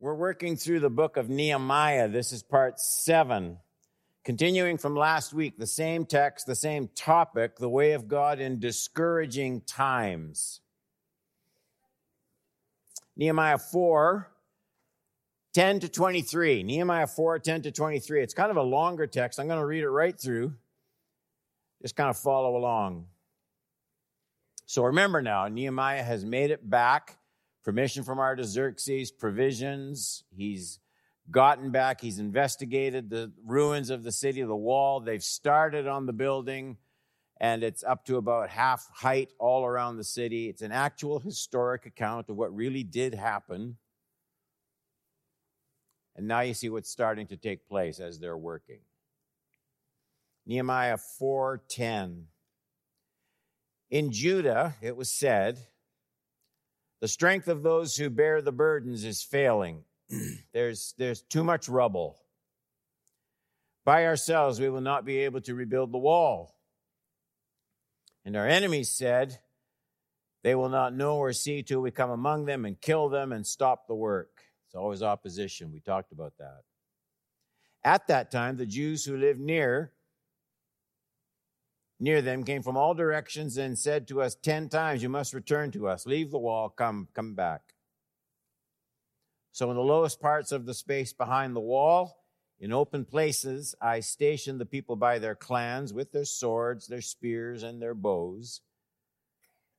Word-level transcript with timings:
We're 0.00 0.14
working 0.14 0.56
through 0.56 0.78
the 0.78 0.90
book 0.90 1.16
of 1.16 1.28
Nehemiah. 1.28 2.08
This 2.08 2.32
is 2.32 2.44
part 2.44 2.78
seven. 2.78 3.58
Continuing 4.24 4.78
from 4.78 4.94
last 4.94 5.34
week, 5.34 5.58
the 5.58 5.66
same 5.66 6.06
text, 6.06 6.46
the 6.46 6.54
same 6.54 6.88
topic, 6.94 7.56
the 7.56 7.68
way 7.68 7.92
of 7.92 8.06
God 8.06 8.38
in 8.38 8.60
discouraging 8.60 9.62
times. 9.62 10.60
Nehemiah 13.16 13.58
4, 13.58 14.30
10 15.54 15.80
to 15.80 15.88
23. 15.88 16.62
Nehemiah 16.62 17.08
4, 17.08 17.40
10 17.40 17.62
to 17.62 17.72
23. 17.72 18.22
It's 18.22 18.34
kind 18.34 18.52
of 18.52 18.56
a 18.56 18.62
longer 18.62 19.08
text. 19.08 19.40
I'm 19.40 19.48
going 19.48 19.58
to 19.58 19.66
read 19.66 19.82
it 19.82 19.90
right 19.90 20.16
through. 20.16 20.54
Just 21.82 21.96
kind 21.96 22.08
of 22.08 22.16
follow 22.16 22.56
along. 22.56 23.06
So 24.66 24.84
remember 24.84 25.22
now, 25.22 25.48
Nehemiah 25.48 26.04
has 26.04 26.24
made 26.24 26.52
it 26.52 26.68
back. 26.68 27.17
Permission 27.64 28.02
from 28.02 28.18
Artaxerxes, 28.18 29.10
provisions. 29.10 30.24
He's 30.34 30.80
gotten 31.30 31.70
back. 31.70 32.00
He's 32.00 32.18
investigated 32.18 33.10
the 33.10 33.32
ruins 33.44 33.90
of 33.90 34.02
the 34.02 34.12
city, 34.12 34.42
the 34.42 34.56
wall. 34.56 35.00
They've 35.00 35.22
started 35.22 35.86
on 35.86 36.06
the 36.06 36.12
building, 36.12 36.78
and 37.40 37.62
it's 37.62 37.84
up 37.84 38.04
to 38.06 38.16
about 38.16 38.48
half 38.50 38.88
height 38.94 39.32
all 39.38 39.64
around 39.64 39.96
the 39.96 40.04
city. 40.04 40.48
It's 40.48 40.62
an 40.62 40.72
actual 40.72 41.18
historic 41.18 41.84
account 41.84 42.30
of 42.30 42.36
what 42.36 42.54
really 42.54 42.84
did 42.84 43.14
happen. 43.14 43.76
And 46.16 46.26
now 46.26 46.40
you 46.40 46.54
see 46.54 46.68
what's 46.68 46.90
starting 46.90 47.26
to 47.28 47.36
take 47.36 47.68
place 47.68 48.00
as 48.00 48.18
they're 48.18 48.36
working. 48.36 48.80
Nehemiah 50.46 50.96
4:10 50.96 52.28
in 53.90 54.12
Judah, 54.12 54.74
it 54.82 54.96
was 54.96 55.10
said, 55.10 55.58
the 57.00 57.08
strength 57.08 57.48
of 57.48 57.62
those 57.62 57.96
who 57.96 58.10
bear 58.10 58.42
the 58.42 58.52
burdens 58.52 59.04
is 59.04 59.22
failing. 59.22 59.84
there's, 60.52 60.94
there's 60.98 61.22
too 61.22 61.44
much 61.44 61.68
rubble. 61.68 62.18
By 63.84 64.06
ourselves, 64.06 64.60
we 64.60 64.68
will 64.68 64.80
not 64.80 65.04
be 65.04 65.18
able 65.18 65.40
to 65.42 65.54
rebuild 65.54 65.92
the 65.92 65.98
wall. 65.98 66.54
And 68.24 68.36
our 68.36 68.46
enemies 68.46 68.90
said, 68.90 69.38
They 70.42 70.54
will 70.54 70.68
not 70.68 70.94
know 70.94 71.16
or 71.16 71.32
see 71.32 71.62
till 71.62 71.80
we 71.80 71.90
come 71.90 72.10
among 72.10 72.44
them 72.44 72.64
and 72.64 72.80
kill 72.80 73.08
them 73.08 73.32
and 73.32 73.46
stop 73.46 73.86
the 73.86 73.94
work. 73.94 74.42
It's 74.66 74.74
always 74.74 75.02
opposition. 75.02 75.72
We 75.72 75.80
talked 75.80 76.12
about 76.12 76.34
that. 76.38 76.60
At 77.82 78.08
that 78.08 78.30
time, 78.30 78.56
the 78.56 78.66
Jews 78.66 79.04
who 79.04 79.16
lived 79.16 79.40
near 79.40 79.92
near 82.00 82.22
them 82.22 82.44
came 82.44 82.62
from 82.62 82.76
all 82.76 82.94
directions 82.94 83.56
and 83.56 83.78
said 83.78 84.08
to 84.08 84.22
us 84.22 84.34
ten 84.34 84.68
times, 84.68 85.02
You 85.02 85.08
must 85.08 85.34
return 85.34 85.70
to 85.72 85.88
us. 85.88 86.06
Leave 86.06 86.30
the 86.30 86.38
wall, 86.38 86.68
come, 86.68 87.08
come 87.14 87.34
back. 87.34 87.74
So, 89.52 89.70
in 89.70 89.76
the 89.76 89.82
lowest 89.82 90.20
parts 90.20 90.52
of 90.52 90.66
the 90.66 90.74
space 90.74 91.12
behind 91.12 91.56
the 91.56 91.60
wall, 91.60 92.18
in 92.60 92.72
open 92.72 93.04
places, 93.04 93.74
I 93.80 94.00
stationed 94.00 94.60
the 94.60 94.66
people 94.66 94.96
by 94.96 95.18
their 95.18 95.34
clans 95.34 95.92
with 95.92 96.12
their 96.12 96.24
swords, 96.24 96.86
their 96.86 97.00
spears, 97.00 97.62
and 97.62 97.80
their 97.80 97.94
bows. 97.94 98.60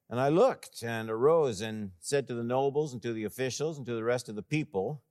And 0.09 0.19
I 0.19 0.29
looked 0.29 0.81
and 0.81 1.09
arose 1.09 1.61
and 1.61 1.91
said 1.99 2.27
to 2.27 2.33
the 2.33 2.43
nobles 2.43 2.93
and 2.93 3.01
to 3.03 3.13
the 3.13 3.25
officials 3.25 3.77
and 3.77 3.85
to 3.85 3.93
the 3.93 4.03
rest 4.03 4.27
of 4.27 4.35
the 4.35 4.41
people, 4.41 5.03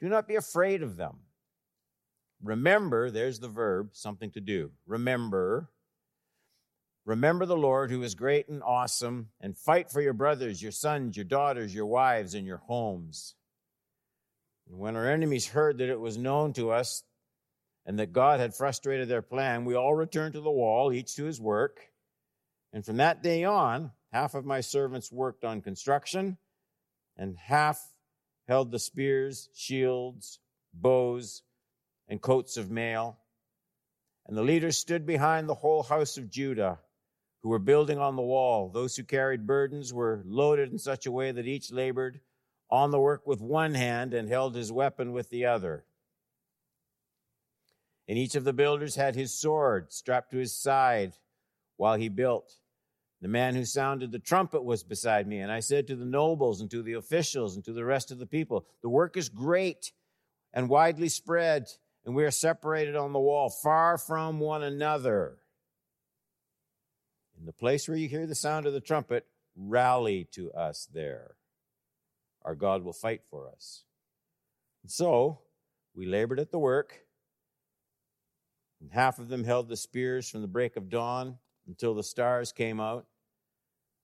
Do 0.00 0.08
not 0.08 0.26
be 0.26 0.36
afraid 0.36 0.82
of 0.82 0.96
them. 0.96 1.18
Remember, 2.42 3.10
there's 3.10 3.38
the 3.38 3.48
verb, 3.48 3.90
something 3.92 4.30
to 4.32 4.40
do. 4.40 4.72
Remember 4.86 5.70
Remember 7.10 7.44
the 7.44 7.56
Lord 7.56 7.90
who 7.90 8.04
is 8.04 8.14
great 8.14 8.48
and 8.48 8.62
awesome, 8.62 9.30
and 9.40 9.58
fight 9.58 9.90
for 9.90 10.00
your 10.00 10.12
brothers, 10.12 10.62
your 10.62 10.70
sons, 10.70 11.16
your 11.16 11.24
daughters, 11.24 11.74
your 11.74 11.86
wives, 11.86 12.34
and 12.34 12.46
your 12.46 12.58
homes. 12.58 13.34
And 14.68 14.78
when 14.78 14.94
our 14.94 15.10
enemies 15.10 15.48
heard 15.48 15.78
that 15.78 15.88
it 15.88 15.98
was 15.98 16.16
known 16.16 16.52
to 16.52 16.70
us 16.70 17.02
and 17.84 17.98
that 17.98 18.12
God 18.12 18.38
had 18.38 18.54
frustrated 18.54 19.08
their 19.08 19.22
plan, 19.22 19.64
we 19.64 19.74
all 19.74 19.92
returned 19.92 20.34
to 20.34 20.40
the 20.40 20.52
wall, 20.52 20.92
each 20.92 21.16
to 21.16 21.24
his 21.24 21.40
work. 21.40 21.80
And 22.72 22.86
from 22.86 22.98
that 22.98 23.24
day 23.24 23.42
on, 23.42 23.90
half 24.12 24.36
of 24.36 24.44
my 24.44 24.60
servants 24.60 25.10
worked 25.10 25.44
on 25.44 25.62
construction, 25.62 26.38
and 27.16 27.36
half 27.36 27.90
held 28.46 28.70
the 28.70 28.78
spears, 28.78 29.48
shields, 29.52 30.38
bows, 30.72 31.42
and 32.06 32.22
coats 32.22 32.56
of 32.56 32.70
mail. 32.70 33.18
And 34.28 34.36
the 34.36 34.44
leaders 34.44 34.78
stood 34.78 35.06
behind 35.06 35.48
the 35.48 35.54
whole 35.54 35.82
house 35.82 36.16
of 36.16 36.30
Judah 36.30 36.78
who 37.42 37.48
were 37.48 37.58
building 37.58 37.98
on 37.98 38.16
the 38.16 38.22
wall. 38.22 38.68
Those 38.68 38.96
who 38.96 39.04
carried 39.04 39.46
burdens 39.46 39.92
were 39.92 40.22
loaded 40.26 40.70
in 40.70 40.78
such 40.78 41.06
a 41.06 41.12
way 41.12 41.32
that 41.32 41.46
each 41.46 41.72
labored 41.72 42.20
on 42.70 42.90
the 42.90 43.00
work 43.00 43.26
with 43.26 43.40
one 43.40 43.74
hand 43.74 44.14
and 44.14 44.28
held 44.28 44.54
his 44.54 44.70
weapon 44.70 45.12
with 45.12 45.30
the 45.30 45.46
other. 45.46 45.84
And 48.08 48.18
each 48.18 48.34
of 48.34 48.44
the 48.44 48.52
builders 48.52 48.96
had 48.96 49.14
his 49.14 49.32
sword 49.32 49.92
strapped 49.92 50.32
to 50.32 50.38
his 50.38 50.54
side 50.54 51.14
while 51.76 51.96
he 51.96 52.08
built. 52.08 52.52
The 53.22 53.28
man 53.28 53.54
who 53.54 53.64
sounded 53.64 54.12
the 54.12 54.18
trumpet 54.18 54.64
was 54.64 54.82
beside 54.82 55.26
me, 55.26 55.40
and 55.40 55.52
I 55.52 55.60
said 55.60 55.86
to 55.86 55.96
the 55.96 56.06
nobles 56.06 56.60
and 56.60 56.70
to 56.70 56.82
the 56.82 56.94
officials 56.94 57.54
and 57.54 57.64
to 57.66 57.72
the 57.72 57.84
rest 57.84 58.10
of 58.10 58.18
the 58.18 58.26
people, 58.26 58.66
The 58.82 58.88
work 58.88 59.16
is 59.16 59.28
great 59.28 59.92
and 60.52 60.68
widely 60.68 61.08
spread, 61.08 61.68
and 62.04 62.14
we 62.14 62.24
are 62.24 62.30
separated 62.30 62.96
on 62.96 63.12
the 63.12 63.20
wall, 63.20 63.50
far 63.50 63.98
from 63.98 64.40
one 64.40 64.62
another. 64.62 65.39
In 67.40 67.46
the 67.46 67.52
place 67.54 67.88
where 67.88 67.96
you 67.96 68.06
hear 68.06 68.26
the 68.26 68.34
sound 68.34 68.66
of 68.66 68.74
the 68.74 68.82
trumpet, 68.82 69.26
rally 69.56 70.28
to 70.32 70.52
us 70.52 70.86
there. 70.92 71.36
Our 72.44 72.54
God 72.54 72.84
will 72.84 72.92
fight 72.92 73.22
for 73.30 73.48
us. 73.48 73.84
And 74.82 74.92
so 74.92 75.40
we 75.94 76.04
labored 76.04 76.38
at 76.38 76.50
the 76.50 76.58
work, 76.58 77.00
and 78.78 78.92
half 78.92 79.18
of 79.18 79.28
them 79.28 79.44
held 79.44 79.68
the 79.68 79.76
spears 79.76 80.28
from 80.28 80.42
the 80.42 80.48
break 80.48 80.76
of 80.76 80.90
dawn 80.90 81.38
until 81.66 81.94
the 81.94 82.02
stars 82.02 82.52
came 82.52 82.78
out. 82.78 83.06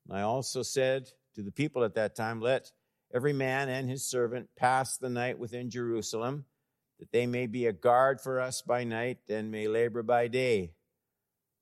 And 0.08 0.16
I 0.16 0.22
also 0.22 0.62
said 0.62 1.10
to 1.34 1.42
the 1.42 1.52
people 1.52 1.84
at 1.84 1.94
that 1.94 2.16
time, 2.16 2.40
Let 2.40 2.72
every 3.14 3.34
man 3.34 3.68
and 3.68 3.88
his 3.88 4.08
servant 4.08 4.48
pass 4.56 4.96
the 4.96 5.10
night 5.10 5.38
within 5.38 5.68
Jerusalem, 5.68 6.46
that 7.00 7.12
they 7.12 7.26
may 7.26 7.46
be 7.46 7.66
a 7.66 7.72
guard 7.74 8.18
for 8.18 8.40
us 8.40 8.62
by 8.62 8.84
night 8.84 9.18
and 9.28 9.50
may 9.50 9.68
labor 9.68 10.02
by 10.02 10.28
day. 10.28 10.72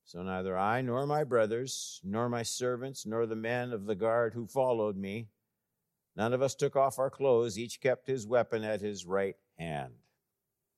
So 0.05 0.23
neither 0.23 0.57
I 0.57 0.83
nor 0.83 1.07
my 1.07 1.25
brothers, 1.25 2.01
nor 2.05 2.29
my 2.29 2.43
servants, 2.43 3.07
nor 3.07 3.27
the 3.27 3.37
men 3.37 3.73
of 3.73 3.87
the 3.87 3.95
guard 3.95 4.35
who 4.35 4.47
followed 4.47 4.97
me, 4.97 5.29
none 6.15 6.35
of 6.35 6.43
us 6.43 6.55
took 6.55 6.77
off 6.77 6.99
our 6.99 7.11
clothes. 7.11 7.59
Each 7.59 7.81
kept 7.81 8.07
his 8.07 8.27
weapon 8.27 8.65
at 8.65 8.81
his 8.81 9.07
right 9.07 9.37
hand. 9.59 9.95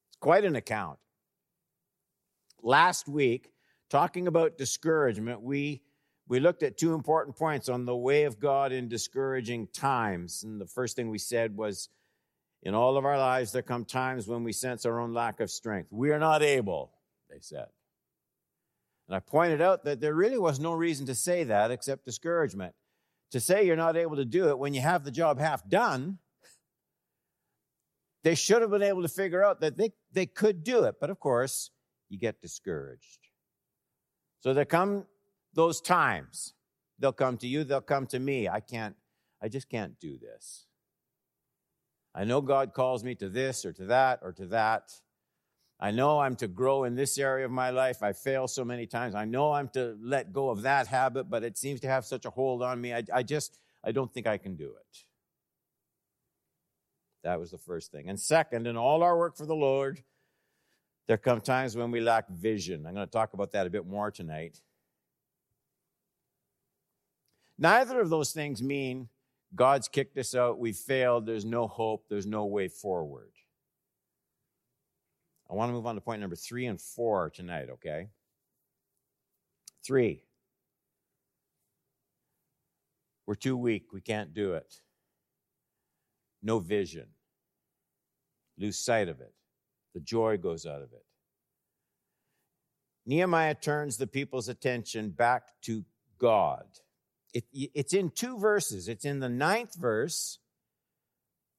It's 0.08 0.18
quite 0.18 0.44
an 0.44 0.54
account. 0.54 0.98
Last 2.62 3.08
week, 3.08 3.52
talking 3.90 4.28
about 4.28 4.58
discouragement, 4.58 5.42
we 5.42 5.82
we 6.28 6.40
looked 6.40 6.64
at 6.64 6.76
two 6.76 6.92
important 6.94 7.36
points 7.36 7.68
on 7.68 7.84
the 7.84 7.94
way 7.94 8.24
of 8.24 8.40
God 8.40 8.72
in 8.72 8.88
discouraging 8.88 9.68
times. 9.68 10.42
And 10.42 10.60
the 10.60 10.66
first 10.66 10.96
thing 10.96 11.08
we 11.08 11.18
said 11.18 11.56
was 11.56 11.88
in 12.64 12.74
all 12.74 12.96
of 12.96 13.04
our 13.04 13.18
lives, 13.18 13.52
there 13.52 13.62
come 13.62 13.84
times 13.84 14.26
when 14.26 14.42
we 14.42 14.52
sense 14.52 14.84
our 14.84 14.98
own 14.98 15.14
lack 15.14 15.38
of 15.38 15.52
strength. 15.52 15.92
We 15.92 16.10
are 16.10 16.18
not 16.18 16.42
able, 16.42 16.90
they 17.30 17.38
said. 17.40 17.66
And 19.08 19.14
I 19.14 19.20
pointed 19.20 19.60
out 19.60 19.84
that 19.84 20.00
there 20.00 20.14
really 20.14 20.38
was 20.38 20.58
no 20.58 20.72
reason 20.72 21.06
to 21.06 21.14
say 21.14 21.44
that 21.44 21.70
except 21.70 22.04
discouragement. 22.04 22.74
To 23.32 23.40
say 23.40 23.66
you're 23.66 23.76
not 23.76 23.96
able 23.96 24.16
to 24.16 24.24
do 24.24 24.48
it 24.48 24.58
when 24.58 24.74
you 24.74 24.80
have 24.80 25.04
the 25.04 25.10
job 25.10 25.38
half 25.38 25.68
done, 25.68 26.18
they 28.22 28.34
should 28.34 28.62
have 28.62 28.70
been 28.70 28.82
able 28.82 29.02
to 29.02 29.08
figure 29.08 29.44
out 29.44 29.60
that 29.60 29.76
they, 29.76 29.92
they 30.12 30.26
could 30.26 30.64
do 30.64 30.84
it. 30.84 30.96
But 31.00 31.10
of 31.10 31.20
course, 31.20 31.70
you 32.08 32.18
get 32.18 32.40
discouraged. 32.40 33.28
So 34.40 34.54
there 34.54 34.64
come 34.64 35.06
those 35.54 35.80
times. 35.80 36.54
They'll 36.98 37.12
come 37.12 37.36
to 37.38 37.46
you, 37.46 37.64
they'll 37.64 37.80
come 37.80 38.06
to 38.08 38.18
me. 38.18 38.48
I 38.48 38.60
can't, 38.60 38.96
I 39.42 39.48
just 39.48 39.68
can't 39.68 39.98
do 40.00 40.18
this. 40.18 40.66
I 42.14 42.24
know 42.24 42.40
God 42.40 42.72
calls 42.72 43.04
me 43.04 43.14
to 43.16 43.28
this 43.28 43.64
or 43.64 43.72
to 43.74 43.84
that 43.86 44.20
or 44.22 44.32
to 44.32 44.46
that. 44.46 44.92
I 45.78 45.90
know 45.90 46.20
I'm 46.20 46.36
to 46.36 46.48
grow 46.48 46.84
in 46.84 46.94
this 46.94 47.18
area 47.18 47.44
of 47.44 47.50
my 47.50 47.70
life. 47.70 48.02
I 48.02 48.12
fail 48.12 48.48
so 48.48 48.64
many 48.64 48.86
times. 48.86 49.14
I 49.14 49.26
know 49.26 49.52
I'm 49.52 49.68
to 49.70 49.96
let 50.00 50.32
go 50.32 50.48
of 50.48 50.62
that 50.62 50.86
habit, 50.86 51.28
but 51.28 51.44
it 51.44 51.58
seems 51.58 51.80
to 51.80 51.88
have 51.88 52.06
such 52.06 52.24
a 52.24 52.30
hold 52.30 52.62
on 52.62 52.80
me. 52.80 52.94
I, 52.94 53.02
I 53.12 53.22
just, 53.22 53.58
I 53.84 53.92
don't 53.92 54.12
think 54.12 54.26
I 54.26 54.38
can 54.38 54.56
do 54.56 54.68
it. 54.68 54.98
That 57.24 57.38
was 57.38 57.50
the 57.50 57.58
first 57.58 57.92
thing. 57.92 58.08
And 58.08 58.18
second, 58.18 58.66
in 58.66 58.76
all 58.76 59.02
our 59.02 59.18
work 59.18 59.36
for 59.36 59.46
the 59.46 59.54
Lord, 59.54 60.02
there 61.08 61.18
come 61.18 61.40
times 61.40 61.76
when 61.76 61.90
we 61.90 62.00
lack 62.00 62.28
vision. 62.28 62.86
I'm 62.86 62.94
going 62.94 63.06
to 63.06 63.12
talk 63.12 63.34
about 63.34 63.52
that 63.52 63.66
a 63.66 63.70
bit 63.70 63.86
more 63.86 64.10
tonight. 64.10 64.60
Neither 67.58 68.00
of 68.00 68.10
those 68.10 68.32
things 68.32 68.62
mean 68.62 69.08
God's 69.54 69.88
kicked 69.88 70.16
us 70.18 70.34
out, 70.34 70.58
we 70.58 70.72
failed, 70.72 71.26
there's 71.26 71.44
no 71.44 71.66
hope, 71.66 72.06
there's 72.08 72.26
no 72.26 72.46
way 72.46 72.68
forward. 72.68 73.30
I 75.50 75.54
want 75.54 75.68
to 75.68 75.72
move 75.72 75.86
on 75.86 75.94
to 75.94 76.00
point 76.00 76.20
number 76.20 76.36
three 76.36 76.66
and 76.66 76.80
four 76.80 77.30
tonight, 77.30 77.68
okay? 77.70 78.08
Three. 79.84 80.22
We're 83.26 83.34
too 83.34 83.56
weak. 83.56 83.92
We 83.92 84.00
can't 84.00 84.34
do 84.34 84.54
it. 84.54 84.80
No 86.42 86.58
vision. 86.58 87.06
lose 88.58 88.78
sight 88.78 89.08
of 89.08 89.20
it. 89.20 89.32
The 89.94 90.00
joy 90.00 90.36
goes 90.38 90.66
out 90.66 90.82
of 90.82 90.92
it. 90.92 91.04
Nehemiah 93.06 93.54
turns 93.54 93.96
the 93.96 94.06
people's 94.06 94.48
attention 94.48 95.10
back 95.10 95.44
to 95.62 95.84
God. 96.18 96.64
It, 97.32 97.44
it's 97.52 97.94
in 97.94 98.10
two 98.10 98.38
verses. 98.38 98.88
It's 98.88 99.04
in 99.04 99.20
the 99.20 99.28
ninth 99.28 99.76
verse 99.76 100.38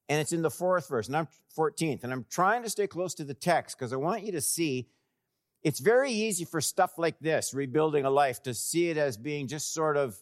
and 0.09 0.21
it's 0.21 0.33
in 0.33 0.41
the 0.41 0.49
fourth 0.49 0.87
verse, 0.87 1.07
and 1.07 1.17
I'm 1.17 1.27
14th. 1.57 2.03
And 2.03 2.13
I'm 2.13 2.25
trying 2.29 2.63
to 2.63 2.69
stay 2.69 2.87
close 2.87 3.13
to 3.15 3.23
the 3.23 3.33
text 3.33 3.77
because 3.77 3.91
I 3.91 3.97
want 3.97 4.23
you 4.23 4.33
to 4.33 4.41
see 4.41 4.87
it's 5.63 5.79
very 5.79 6.11
easy 6.11 6.45
for 6.45 6.61
stuff 6.61 6.97
like 6.97 7.19
this, 7.19 7.53
rebuilding 7.53 8.05
a 8.05 8.09
life, 8.09 8.43
to 8.43 8.53
see 8.53 8.89
it 8.89 8.97
as 8.97 9.17
being 9.17 9.47
just 9.47 9.73
sort 9.73 9.97
of 9.97 10.15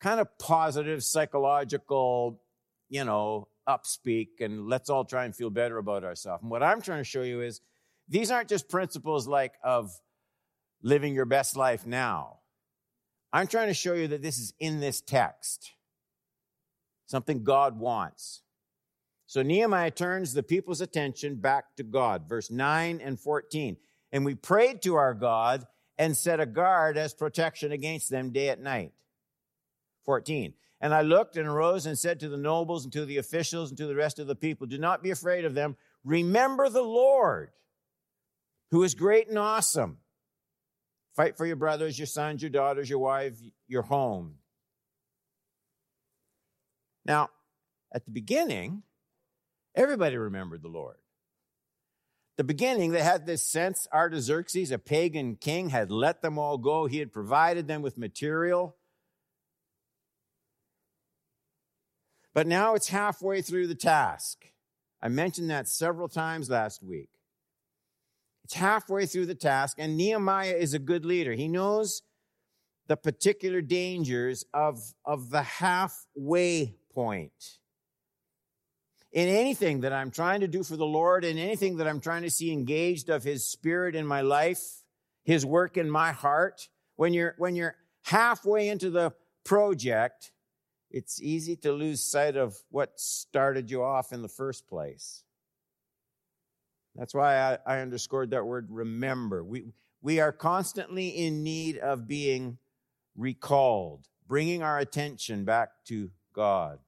kind 0.00 0.20
of 0.20 0.38
positive, 0.38 1.02
psychological, 1.02 2.40
you 2.88 3.04
know, 3.04 3.48
upspeak, 3.68 4.40
and 4.40 4.68
let's 4.68 4.90
all 4.90 5.04
try 5.04 5.24
and 5.24 5.34
feel 5.34 5.50
better 5.50 5.78
about 5.78 6.04
ourselves. 6.04 6.42
And 6.42 6.50
what 6.50 6.62
I'm 6.62 6.82
trying 6.82 7.00
to 7.00 7.04
show 7.04 7.22
you 7.22 7.40
is 7.40 7.62
these 8.06 8.30
aren't 8.30 8.48
just 8.48 8.68
principles 8.68 9.26
like 9.26 9.54
of 9.64 9.90
living 10.82 11.14
your 11.14 11.24
best 11.24 11.56
life 11.56 11.86
now. 11.86 12.40
I'm 13.32 13.46
trying 13.46 13.68
to 13.68 13.74
show 13.74 13.94
you 13.94 14.08
that 14.08 14.22
this 14.22 14.38
is 14.38 14.52
in 14.60 14.80
this 14.80 15.00
text, 15.00 15.72
something 17.06 17.44
God 17.44 17.78
wants. 17.78 18.42
So 19.26 19.42
Nehemiah 19.42 19.90
turns 19.90 20.32
the 20.32 20.42
people's 20.42 20.80
attention 20.80 21.36
back 21.36 21.76
to 21.76 21.82
God, 21.82 22.28
verse 22.28 22.50
9 22.50 23.00
and 23.02 23.18
14. 23.18 23.76
And 24.12 24.24
we 24.24 24.34
prayed 24.34 24.82
to 24.82 24.94
our 24.94 25.14
God 25.14 25.66
and 25.98 26.16
set 26.16 26.40
a 26.40 26.46
guard 26.46 26.96
as 26.96 27.14
protection 27.14 27.72
against 27.72 28.10
them 28.10 28.30
day 28.30 28.48
and 28.50 28.62
night. 28.62 28.92
14. 30.04 30.54
And 30.80 30.92
I 30.92 31.02
looked 31.02 31.36
and 31.36 31.48
arose 31.48 31.86
and 31.86 31.98
said 31.98 32.20
to 32.20 32.28
the 32.28 32.36
nobles 32.36 32.84
and 32.84 32.92
to 32.92 33.06
the 33.06 33.16
officials 33.16 33.70
and 33.70 33.78
to 33.78 33.86
the 33.86 33.94
rest 33.94 34.18
of 34.18 34.26
the 34.26 34.34
people, 34.34 34.66
Do 34.66 34.78
not 34.78 35.02
be 35.02 35.10
afraid 35.10 35.44
of 35.44 35.54
them. 35.54 35.76
Remember 36.04 36.68
the 36.68 36.82
Lord, 36.82 37.50
who 38.70 38.82
is 38.82 38.94
great 38.94 39.28
and 39.28 39.38
awesome. 39.38 39.98
Fight 41.16 41.36
for 41.36 41.46
your 41.46 41.56
brothers, 41.56 41.98
your 41.98 42.06
sons, 42.06 42.42
your 42.42 42.50
daughters, 42.50 42.90
your 42.90 42.98
wife, 42.98 43.34
your 43.66 43.82
home. 43.82 44.34
Now, 47.04 47.30
at 47.92 48.04
the 48.04 48.10
beginning, 48.10 48.82
everybody 49.74 50.16
remembered 50.16 50.62
the 50.62 50.68
Lord. 50.68 50.96
The 52.36 52.44
beginning, 52.44 52.90
they 52.90 53.02
had 53.02 53.26
this 53.26 53.42
sense 53.42 53.86
Artaxerxes, 53.92 54.72
a 54.72 54.78
pagan 54.78 55.36
king, 55.36 55.68
had 55.68 55.90
let 55.90 56.20
them 56.20 56.38
all 56.38 56.58
go. 56.58 56.86
He 56.86 56.98
had 56.98 57.12
provided 57.12 57.68
them 57.68 57.80
with 57.80 57.96
material. 57.96 58.76
But 62.32 62.48
now 62.48 62.74
it's 62.74 62.88
halfway 62.88 63.40
through 63.42 63.68
the 63.68 63.76
task. 63.76 64.46
I 65.00 65.08
mentioned 65.08 65.50
that 65.50 65.68
several 65.68 66.08
times 66.08 66.50
last 66.50 66.82
week. 66.82 67.10
It's 68.42 68.54
halfway 68.54 69.06
through 69.06 69.26
the 69.26 69.34
task, 69.34 69.76
and 69.78 69.96
Nehemiah 69.96 70.56
is 70.56 70.74
a 70.74 70.78
good 70.78 71.04
leader. 71.04 71.32
He 71.32 71.48
knows 71.48 72.02
the 72.88 72.96
particular 72.96 73.62
dangers 73.62 74.44
of, 74.52 74.80
of 75.04 75.30
the 75.30 75.42
halfway 75.42 76.74
point. 76.94 77.58
In 79.12 79.28
anything 79.28 79.80
that 79.80 79.92
I'm 79.92 80.10
trying 80.10 80.40
to 80.40 80.48
do 80.48 80.62
for 80.62 80.76
the 80.76 80.86
Lord, 80.86 81.24
in 81.24 81.38
anything 81.38 81.76
that 81.76 81.86
I'm 81.86 82.00
trying 82.00 82.22
to 82.22 82.30
see 82.30 82.52
engaged 82.52 83.08
of 83.08 83.22
His 83.22 83.46
Spirit 83.46 83.94
in 83.94 84.06
my 84.06 84.22
life, 84.22 84.62
His 85.24 85.46
work 85.46 85.76
in 85.76 85.88
my 85.88 86.12
heart, 86.12 86.68
when 86.96 87.14
you're, 87.14 87.34
when 87.38 87.54
you're 87.54 87.76
halfway 88.02 88.68
into 88.68 88.90
the 88.90 89.12
project, 89.44 90.32
it's 90.90 91.20
easy 91.20 91.56
to 91.56 91.72
lose 91.72 92.02
sight 92.02 92.36
of 92.36 92.56
what 92.70 92.98
started 92.98 93.70
you 93.70 93.82
off 93.82 94.12
in 94.12 94.22
the 94.22 94.28
first 94.28 94.66
place. 94.68 95.24
That's 96.94 97.14
why 97.14 97.36
I, 97.36 97.58
I, 97.66 97.80
underscored 97.80 98.30
that 98.30 98.46
word 98.46 98.68
remember. 98.70 99.42
We, 99.42 99.64
we 100.00 100.20
are 100.20 100.30
constantly 100.32 101.08
in 101.08 101.42
need 101.42 101.78
of 101.78 102.06
being 102.06 102.58
recalled, 103.16 104.06
bringing 104.28 104.62
our 104.62 104.78
attention 104.78 105.44
back 105.44 105.70
to 105.86 106.10
God. 106.32 106.78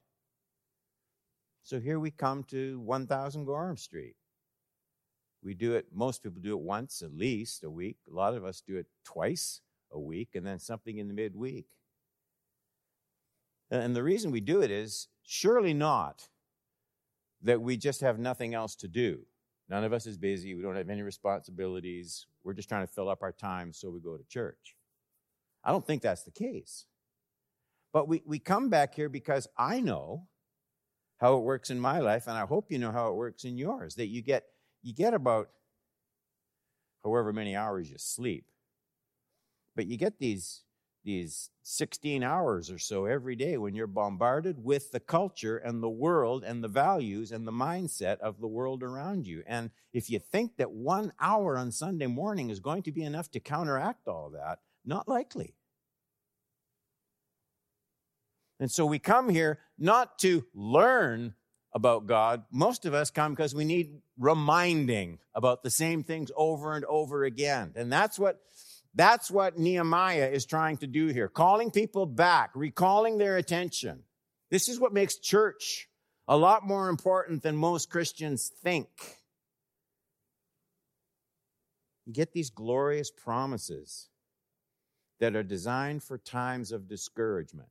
So 1.66 1.80
here 1.80 1.98
we 1.98 2.12
come 2.12 2.44
to 2.44 2.78
1000 2.78 3.44
Gorham 3.44 3.76
Street. 3.76 4.14
We 5.42 5.52
do 5.52 5.74
it, 5.74 5.86
most 5.92 6.22
people 6.22 6.40
do 6.40 6.52
it 6.52 6.62
once 6.62 7.02
at 7.02 7.12
least 7.12 7.64
a 7.64 7.70
week. 7.70 7.96
A 8.08 8.14
lot 8.14 8.34
of 8.34 8.44
us 8.44 8.62
do 8.64 8.76
it 8.76 8.86
twice 9.04 9.62
a 9.90 9.98
week 9.98 10.36
and 10.36 10.46
then 10.46 10.60
something 10.60 10.98
in 10.98 11.08
the 11.08 11.14
midweek. 11.14 11.66
And 13.68 13.96
the 13.96 14.04
reason 14.04 14.30
we 14.30 14.40
do 14.40 14.62
it 14.62 14.70
is 14.70 15.08
surely 15.24 15.74
not 15.74 16.28
that 17.42 17.60
we 17.60 17.76
just 17.76 18.00
have 18.00 18.20
nothing 18.20 18.54
else 18.54 18.76
to 18.76 18.86
do. 18.86 19.26
None 19.68 19.82
of 19.82 19.92
us 19.92 20.06
is 20.06 20.16
busy. 20.16 20.54
We 20.54 20.62
don't 20.62 20.76
have 20.76 20.88
any 20.88 21.02
responsibilities. 21.02 22.28
We're 22.44 22.54
just 22.54 22.68
trying 22.68 22.86
to 22.86 22.92
fill 22.92 23.08
up 23.08 23.22
our 23.22 23.32
time 23.32 23.72
so 23.72 23.90
we 23.90 23.98
go 23.98 24.16
to 24.16 24.24
church. 24.28 24.76
I 25.64 25.72
don't 25.72 25.84
think 25.84 26.02
that's 26.02 26.22
the 26.22 26.30
case. 26.30 26.86
But 27.92 28.06
we, 28.06 28.22
we 28.24 28.38
come 28.38 28.68
back 28.68 28.94
here 28.94 29.08
because 29.08 29.48
I 29.58 29.80
know 29.80 30.28
how 31.18 31.36
it 31.36 31.42
works 31.42 31.70
in 31.70 31.80
my 31.80 31.98
life, 32.00 32.26
and 32.26 32.36
I 32.36 32.46
hope 32.46 32.70
you 32.70 32.78
know 32.78 32.92
how 32.92 33.08
it 33.08 33.16
works 33.16 33.44
in 33.44 33.56
yours. 33.56 33.94
That 33.94 34.06
you 34.06 34.22
get 34.22 34.44
you 34.82 34.94
get 34.94 35.14
about 35.14 35.50
however 37.02 37.32
many 37.32 37.56
hours 37.56 37.90
you 37.90 37.96
sleep. 37.98 38.46
But 39.74 39.86
you 39.86 39.96
get 39.96 40.18
these 40.18 40.62
these 41.06 41.50
16 41.62 42.24
hours 42.24 42.68
or 42.68 42.78
so 42.78 43.06
every 43.06 43.36
day 43.36 43.56
when 43.56 43.76
you're 43.76 43.86
bombarded 43.86 44.62
with 44.62 44.90
the 44.90 44.98
culture 44.98 45.56
and 45.56 45.80
the 45.80 45.88
world 45.88 46.42
and 46.42 46.62
the 46.62 46.68
values 46.68 47.30
and 47.30 47.46
the 47.46 47.52
mindset 47.52 48.18
of 48.18 48.40
the 48.40 48.48
world 48.48 48.82
around 48.82 49.24
you. 49.24 49.44
And 49.46 49.70
if 49.92 50.10
you 50.10 50.18
think 50.18 50.56
that 50.56 50.72
one 50.72 51.12
hour 51.20 51.56
on 51.56 51.70
Sunday 51.70 52.08
morning 52.08 52.50
is 52.50 52.58
going 52.58 52.82
to 52.82 52.92
be 52.92 53.04
enough 53.04 53.30
to 53.30 53.40
counteract 53.40 54.08
all 54.08 54.30
that, 54.30 54.58
not 54.84 55.06
likely. 55.06 55.54
And 58.58 58.70
so 58.70 58.86
we 58.86 58.98
come 58.98 59.28
here 59.28 59.58
not 59.78 60.18
to 60.20 60.44
learn 60.54 61.34
about 61.72 62.06
God. 62.06 62.44
Most 62.50 62.86
of 62.86 62.94
us 62.94 63.10
come 63.10 63.32
because 63.32 63.54
we 63.54 63.64
need 63.64 64.00
reminding 64.18 65.18
about 65.34 65.62
the 65.62 65.70
same 65.70 66.02
things 66.02 66.30
over 66.34 66.74
and 66.74 66.84
over 66.86 67.24
again. 67.24 67.72
And 67.76 67.92
that's 67.92 68.18
what 68.18 68.40
that's 68.94 69.30
what 69.30 69.58
Nehemiah 69.58 70.30
is 70.32 70.46
trying 70.46 70.78
to 70.78 70.86
do 70.86 71.08
here, 71.08 71.28
calling 71.28 71.70
people 71.70 72.06
back, 72.06 72.50
recalling 72.54 73.18
their 73.18 73.36
attention. 73.36 74.04
This 74.50 74.70
is 74.70 74.80
what 74.80 74.94
makes 74.94 75.18
church 75.18 75.88
a 76.26 76.36
lot 76.36 76.66
more 76.66 76.88
important 76.88 77.42
than 77.42 77.56
most 77.56 77.90
Christians 77.90 78.50
think. 78.62 78.88
You 82.06 82.14
get 82.14 82.32
these 82.32 82.48
glorious 82.48 83.10
promises 83.10 84.08
that 85.20 85.36
are 85.36 85.42
designed 85.42 86.02
for 86.02 86.16
times 86.16 86.72
of 86.72 86.88
discouragement. 86.88 87.68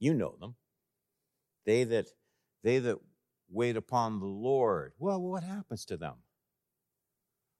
You 0.00 0.14
know 0.14 0.34
them. 0.40 0.56
They 1.66 1.84
that 1.84 2.08
they 2.64 2.78
that 2.80 2.98
wait 3.48 3.76
upon 3.76 4.18
the 4.18 4.26
Lord. 4.26 4.92
Well, 4.98 5.20
what 5.20 5.44
happens 5.44 5.84
to 5.86 5.96
them? 5.96 6.14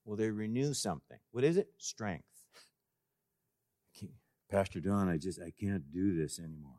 Well, 0.04 0.16
they 0.16 0.30
renew 0.30 0.74
something? 0.74 1.18
What 1.30 1.44
is 1.44 1.56
it? 1.58 1.68
Strength. 1.78 2.24
Pastor 4.50 4.80
Don, 4.80 5.08
I 5.08 5.18
just 5.18 5.40
I 5.40 5.52
can't 5.60 5.92
do 5.92 6.16
this 6.16 6.38
anymore. 6.38 6.72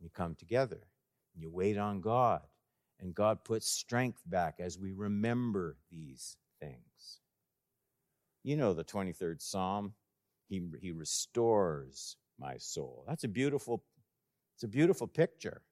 You 0.00 0.10
come 0.10 0.34
together 0.34 0.88
and 1.32 1.42
you 1.42 1.50
wait 1.50 1.78
on 1.78 2.00
God, 2.00 2.42
and 3.00 3.14
God 3.14 3.44
puts 3.44 3.70
strength 3.70 4.20
back 4.26 4.56
as 4.58 4.78
we 4.78 4.92
remember 4.92 5.78
these 5.90 6.36
things. 6.60 7.20
You 8.42 8.56
know 8.56 8.74
the 8.74 8.84
23rd 8.84 9.40
Psalm. 9.40 9.94
He, 10.48 10.62
he 10.80 10.92
restores 10.92 12.18
my 12.38 12.56
soul. 12.58 13.04
That's 13.08 13.24
a 13.24 13.28
beautiful, 13.28 13.82
it's 14.54 14.64
a 14.64 14.68
beautiful 14.68 15.06
picture 15.06 15.62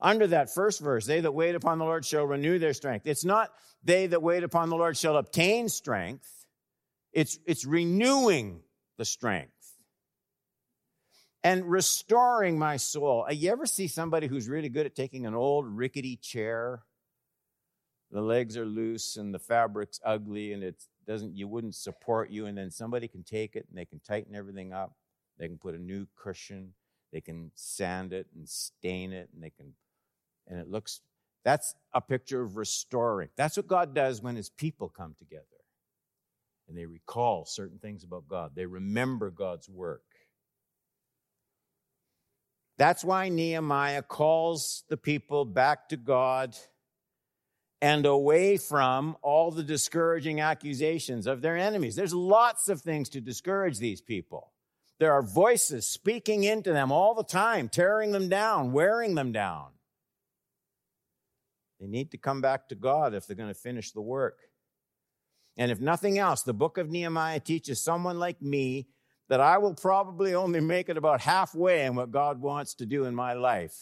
under 0.00 0.26
that 0.28 0.54
first 0.54 0.80
verse, 0.80 1.06
they 1.06 1.20
that 1.20 1.32
wait 1.32 1.54
upon 1.54 1.78
the 1.78 1.84
Lord 1.84 2.04
shall 2.04 2.24
renew 2.24 2.58
their 2.58 2.72
strength. 2.72 3.06
It's 3.06 3.24
not 3.24 3.50
they 3.82 4.06
that 4.06 4.22
wait 4.22 4.44
upon 4.44 4.70
the 4.70 4.76
Lord 4.76 4.96
shall 4.96 5.16
obtain 5.16 5.68
strength. 5.68 6.46
It's, 7.12 7.38
it's 7.46 7.64
renewing 7.64 8.60
the 8.96 9.04
strength 9.04 9.52
and 11.42 11.68
restoring 11.68 12.58
my 12.58 12.76
soul. 12.76 13.24
Uh, 13.28 13.32
you 13.32 13.50
ever 13.50 13.66
see 13.66 13.88
somebody 13.88 14.26
who's 14.26 14.48
really 14.48 14.68
good 14.68 14.86
at 14.86 14.94
taking 14.94 15.26
an 15.26 15.34
old 15.34 15.66
rickety 15.66 16.16
chair? 16.16 16.82
The 18.10 18.20
legs 18.20 18.56
are 18.56 18.66
loose 18.66 19.16
and 19.16 19.34
the 19.34 19.38
fabric's 19.38 20.00
ugly 20.04 20.52
and 20.52 20.62
it 20.62 20.82
doesn't, 21.08 21.36
you 21.36 21.48
wouldn't 21.48 21.74
support 21.74 22.30
you. 22.30 22.46
And 22.46 22.56
then 22.56 22.70
somebody 22.70 23.08
can 23.08 23.24
take 23.24 23.56
it 23.56 23.66
and 23.68 23.76
they 23.76 23.86
can 23.86 23.98
tighten 23.98 24.36
everything 24.36 24.72
up. 24.72 24.92
They 25.38 25.48
can 25.48 25.58
put 25.58 25.74
a 25.74 25.78
new 25.78 26.06
cushion. 26.16 26.74
They 27.12 27.20
can 27.20 27.50
sand 27.54 28.12
it 28.12 28.26
and 28.36 28.48
stain 28.48 29.12
it 29.12 29.30
and 29.34 29.42
they 29.42 29.50
can 29.50 29.72
and 30.46 30.58
it 30.58 30.70
looks 30.70 31.00
that's 31.44 31.74
a 31.94 32.00
picture 32.00 32.42
of 32.42 32.56
restoring. 32.56 33.30
That's 33.36 33.56
what 33.56 33.66
God 33.66 33.94
does 33.94 34.20
when 34.20 34.36
his 34.36 34.50
people 34.50 34.88
come 34.88 35.14
together 35.18 35.44
and 36.68 36.76
they 36.76 36.84
recall 36.84 37.46
certain 37.46 37.78
things 37.78 38.04
about 38.04 38.28
God. 38.28 38.52
They 38.54 38.66
remember 38.66 39.30
God's 39.30 39.68
work. 39.68 40.02
That's 42.76 43.02
why 43.02 43.28
Nehemiah 43.28 44.02
calls 44.02 44.84
the 44.88 44.96
people 44.96 45.44
back 45.44 45.88
to 45.88 45.96
God 45.96 46.56
and 47.80 48.06
away 48.06 48.56
from 48.56 49.16
all 49.22 49.50
the 49.50 49.62
discouraging 49.62 50.40
accusations 50.40 51.26
of 51.26 51.42
their 51.42 51.56
enemies. 51.56 51.94
There's 51.94 52.14
lots 52.14 52.68
of 52.68 52.80
things 52.80 53.08
to 53.10 53.20
discourage 53.20 53.78
these 53.78 54.00
people. 54.00 54.52
There 54.98 55.12
are 55.12 55.22
voices 55.22 55.86
speaking 55.86 56.42
into 56.42 56.72
them 56.72 56.90
all 56.90 57.14
the 57.14 57.22
time, 57.22 57.68
tearing 57.68 58.10
them 58.10 58.28
down, 58.28 58.72
wearing 58.72 59.14
them 59.14 59.30
down. 59.30 59.66
They 61.78 61.86
need 61.86 62.10
to 62.10 62.18
come 62.18 62.40
back 62.40 62.68
to 62.68 62.74
God 62.74 63.14
if 63.14 63.26
they're 63.26 63.36
going 63.36 63.48
to 63.48 63.54
finish 63.54 63.92
the 63.92 64.00
work. 64.00 64.38
And 65.56 65.70
if 65.70 65.80
nothing 65.80 66.18
else, 66.18 66.42
the 66.42 66.54
book 66.54 66.78
of 66.78 66.90
Nehemiah 66.90 67.40
teaches 67.40 67.80
someone 67.80 68.18
like 68.18 68.42
me 68.42 68.88
that 69.28 69.40
I 69.40 69.58
will 69.58 69.74
probably 69.74 70.34
only 70.34 70.60
make 70.60 70.88
it 70.88 70.96
about 70.96 71.20
halfway 71.20 71.84
in 71.84 71.94
what 71.94 72.10
God 72.10 72.40
wants 72.40 72.74
to 72.74 72.86
do 72.86 73.04
in 73.04 73.14
my 73.14 73.34
life. 73.34 73.76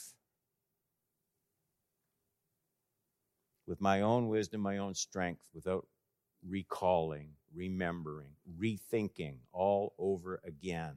With 3.67 3.81
my 3.81 4.03
own 4.03 4.29
wisdom, 4.29 4.61
my 4.61 4.79
own 4.79 4.95
strength, 4.95 5.43
without 5.55 5.87
recalling, 6.49 7.31
remembering, 7.55 8.31
rethinking 8.61 9.39
all 9.53 9.95
over 9.99 10.41
again. 10.45 10.95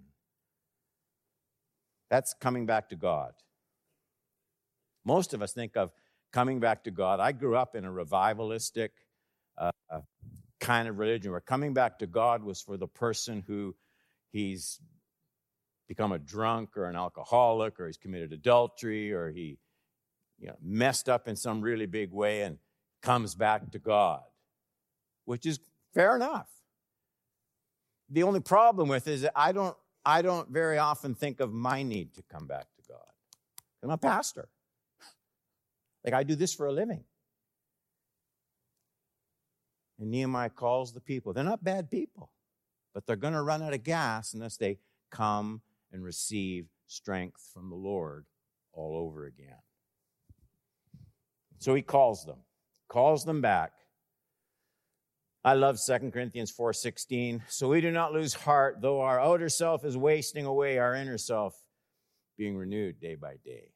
That's 2.10 2.34
coming 2.40 2.66
back 2.66 2.90
to 2.90 2.96
God. 2.96 3.34
Most 5.06 5.34
of 5.34 5.42
us 5.42 5.54
think 5.54 5.78
of 5.78 5.92
coming 6.32 6.60
back 6.60 6.84
to 6.84 6.92
God. 6.92 7.20
I 7.20 7.32
grew 7.32 7.56
up 7.56 7.76
in 7.76 7.86
a 7.86 7.92
revivalistic 7.92 8.90
uh, 9.58 9.72
kind 10.60 10.88
of 10.88 11.00
religion 11.00 11.32
where 11.32 11.42
coming 11.42 11.74
back 11.74 12.00
to 12.00 12.08
God 12.08 12.44
was 12.44 12.62
for 12.62 12.78
the 12.78 12.88
person 12.88 13.44
who 13.48 13.76
he's 14.32 14.80
become 15.88 16.12
a 16.12 16.20
drunk 16.20 16.78
or 16.78 16.86
an 16.86 16.96
alcoholic 16.96 17.80
or 17.80 17.88
he's 17.88 17.98
committed 17.98 18.32
adultery 18.32 19.12
or 19.12 19.32
he 19.32 19.58
you 20.40 20.48
know, 20.48 20.56
messed 20.62 21.10
up 21.10 21.28
in 21.28 21.36
some 21.36 21.62
really 21.62 21.86
big 21.86 22.12
way 22.12 22.42
and 22.42 22.58
comes 23.02 23.36
back 23.36 23.72
to 23.72 23.80
God, 23.80 24.22
which 25.26 25.46
is 25.46 25.60
fair 25.94 26.16
enough. 26.16 26.48
The 28.10 28.24
only 28.24 28.40
problem 28.40 28.90
with 28.90 29.08
it 29.08 29.14
is 29.14 29.22
that 29.22 29.34
I 29.36 29.52
don't, 29.52 29.76
I 30.06 30.22
don't 30.22 30.50
very 30.50 30.78
often 30.78 31.14
think 31.14 31.40
of 31.40 31.54
my 31.54 31.84
need 31.84 32.16
to 32.16 32.24
come 32.24 32.48
back 32.48 32.68
to 32.78 32.84
God. 32.88 32.98
I'm 33.84 33.90
a 33.90 33.98
pastor. 33.98 34.50
Like 36.04 36.14
I 36.14 36.24
do 36.24 36.36
this 36.36 36.54
for 36.54 36.68
a 36.68 36.72
living. 36.72 37.04
And 40.00 40.10
Nehemiah 40.10 40.50
calls 40.50 40.94
the 40.94 41.02
people. 41.02 41.34
They're 41.34 41.44
not 41.44 41.64
bad 41.64 41.92
people, 41.92 42.32
but 42.94 43.06
they're 43.06 43.18
going 43.18 43.34
to 43.34 43.42
run 43.42 43.62
out 43.62 43.74
of 43.74 43.84
gas 43.84 44.34
unless 44.34 44.58
they 44.58 44.80
come 45.12 45.62
and 45.92 46.04
receive 46.04 46.68
strength 46.88 47.50
from 47.54 47.70
the 47.70 47.76
Lord 47.76 48.26
all 48.72 48.96
over 48.96 49.26
again. 49.26 49.58
So 51.60 51.76
he 51.76 51.82
calls 51.82 52.26
them, 52.26 52.40
calls 52.88 53.26
them 53.26 53.42
back. 53.42 53.74
I 55.44 55.54
love 55.54 55.78
2 55.80 56.12
Corinthians 56.12 56.52
4:16. 56.52 57.44
So 57.48 57.70
we 57.70 57.82
do 57.82 57.92
not 57.92 58.14
lose 58.14 58.34
heart, 58.34 58.82
though 58.82 59.02
our 59.02 59.20
outer 59.20 59.50
self 59.50 59.86
is 59.86 59.96
wasting 59.98 60.46
away, 60.46 60.78
our 60.78 60.96
inner 60.96 61.18
self 61.18 61.56
being 62.38 62.58
renewed 62.58 63.00
day 63.00 63.16
by 63.16 63.36
day. 63.44 63.74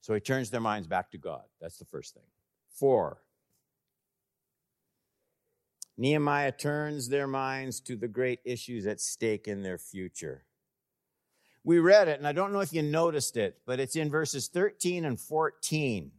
So 0.00 0.14
he 0.14 0.20
turns 0.20 0.50
their 0.50 0.60
minds 0.60 0.88
back 0.88 1.10
to 1.12 1.18
God. 1.18 1.44
That's 1.60 1.78
the 1.78 1.84
first 1.84 2.14
thing. 2.14 2.24
Four, 2.70 3.22
Nehemiah 5.96 6.52
turns 6.52 7.08
their 7.08 7.26
minds 7.26 7.80
to 7.82 7.94
the 7.94 8.08
great 8.08 8.40
issues 8.44 8.86
at 8.86 9.00
stake 9.00 9.46
in 9.46 9.62
their 9.62 9.78
future. 9.78 10.46
We 11.62 11.78
read 11.78 12.08
it, 12.08 12.18
and 12.18 12.26
I 12.26 12.32
don't 12.32 12.52
know 12.52 12.60
if 12.60 12.72
you 12.72 12.82
noticed 12.82 13.36
it, 13.36 13.58
but 13.66 13.80
it's 13.80 13.96
in 13.96 14.10
verses 14.10 14.48
13 14.48 15.04
and 15.04 15.20
14. 15.20 16.12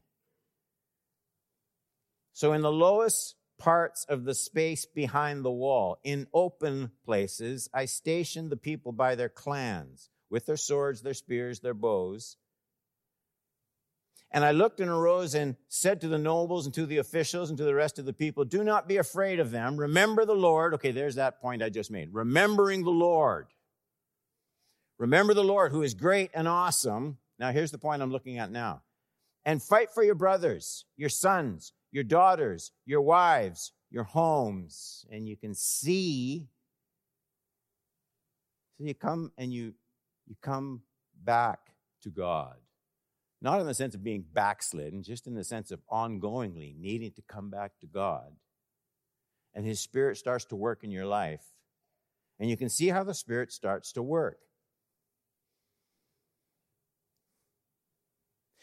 So, 2.34 2.54
in 2.54 2.62
the 2.62 2.72
lowest 2.72 3.36
parts 3.58 4.06
of 4.10 4.24
the 4.24 4.36
space 4.36 4.86
behind 4.86 5.44
the 5.44 5.52
wall, 5.52 6.00
in 6.04 6.28
open 6.34 6.92
places, 7.06 7.70
I 7.74 7.86
stationed 7.86 8.52
the 8.52 8.58
people 8.58 8.92
by 8.92 9.16
their 9.16 9.30
clans, 9.30 10.10
with 10.30 10.46
their 10.46 10.58
swords, 10.58 11.02
their 11.02 11.14
spears, 11.14 11.60
their 11.60 11.74
bows. 11.74 12.38
And 14.32 14.46
I 14.46 14.52
looked 14.52 14.80
and 14.80 14.90
arose 14.90 15.36
and 15.36 15.58
said 15.68 16.02
to 16.02 16.08
the 16.08 16.18
nobles 16.18 16.66
and 16.66 16.74
to 16.76 16.86
the 16.86 17.00
officials 17.00 17.50
and 17.50 17.58
to 17.58 17.66
the 17.66 17.76
rest 17.76 18.00
of 18.00 18.06
the 18.06 18.14
people, 18.14 18.46
Do 18.46 18.64
not 18.64 18.88
be 18.88 18.98
afraid 18.98 19.40
of 19.40 19.52
them. 19.52 19.76
Remember 19.76 20.26
the 20.26 20.34
Lord. 20.34 20.74
Okay, 20.76 20.92
there's 20.92 21.16
that 21.16 21.42
point 21.42 21.62
I 21.62 21.70
just 21.70 21.92
made. 21.92 22.14
Remembering 22.14 22.84
the 22.84 22.92
Lord. 22.92 23.48
Remember 25.02 25.34
the 25.34 25.44
Lord 25.44 25.72
who 25.72 25.82
is 25.82 25.94
great 25.94 26.30
and 26.34 26.48
awesome. 26.48 27.18
Now, 27.40 27.52
here's 27.52 27.72
the 27.72 27.78
point 27.78 28.02
I'm 28.02 28.12
looking 28.12 28.38
at 28.38 28.52
now. 28.52 28.84
And 29.44 29.62
fight 29.62 29.90
for 29.92 30.04
your 30.04 30.16
brothers, 30.16 30.86
your 30.96 31.10
sons, 31.10 31.74
your 31.92 32.04
daughters, 32.04 32.72
your 32.86 33.02
wives, 33.02 33.74
your 33.90 34.04
homes. 34.04 35.06
And 35.12 35.28
you 35.28 35.36
can 35.36 35.56
see. 35.56 36.48
So 38.78 38.86
you 38.86 38.94
come 38.94 39.32
and 39.38 39.52
you, 39.52 39.74
you 40.28 40.36
come 40.42 40.84
back 41.24 41.60
to 42.04 42.10
God 42.10 42.56
not 43.42 43.60
in 43.60 43.66
the 43.66 43.74
sense 43.74 43.96
of 43.96 44.04
being 44.04 44.24
backslidden, 44.34 45.02
just 45.02 45.26
in 45.26 45.34
the 45.34 45.44
sense 45.44 45.72
of 45.72 45.80
ongoingly 45.92 46.78
needing 46.80 47.12
to 47.14 47.24
come 47.24 47.50
back 47.50 47.72
to 47.80 47.88
God. 47.88 48.32
And 49.56 49.66
His 49.66 49.80
Spirit 49.80 50.18
starts 50.18 50.46
to 50.46 50.56
work 50.56 50.84
in 50.84 50.92
your 50.92 51.08
life. 51.08 51.44
And 52.40 52.50
you 52.50 52.56
can 52.56 52.70
see 52.70 52.90
how 52.90 53.04
the 53.04 53.16
Spirit 53.16 53.52
starts 53.52 53.92
to 53.94 54.04
work. 54.04 54.38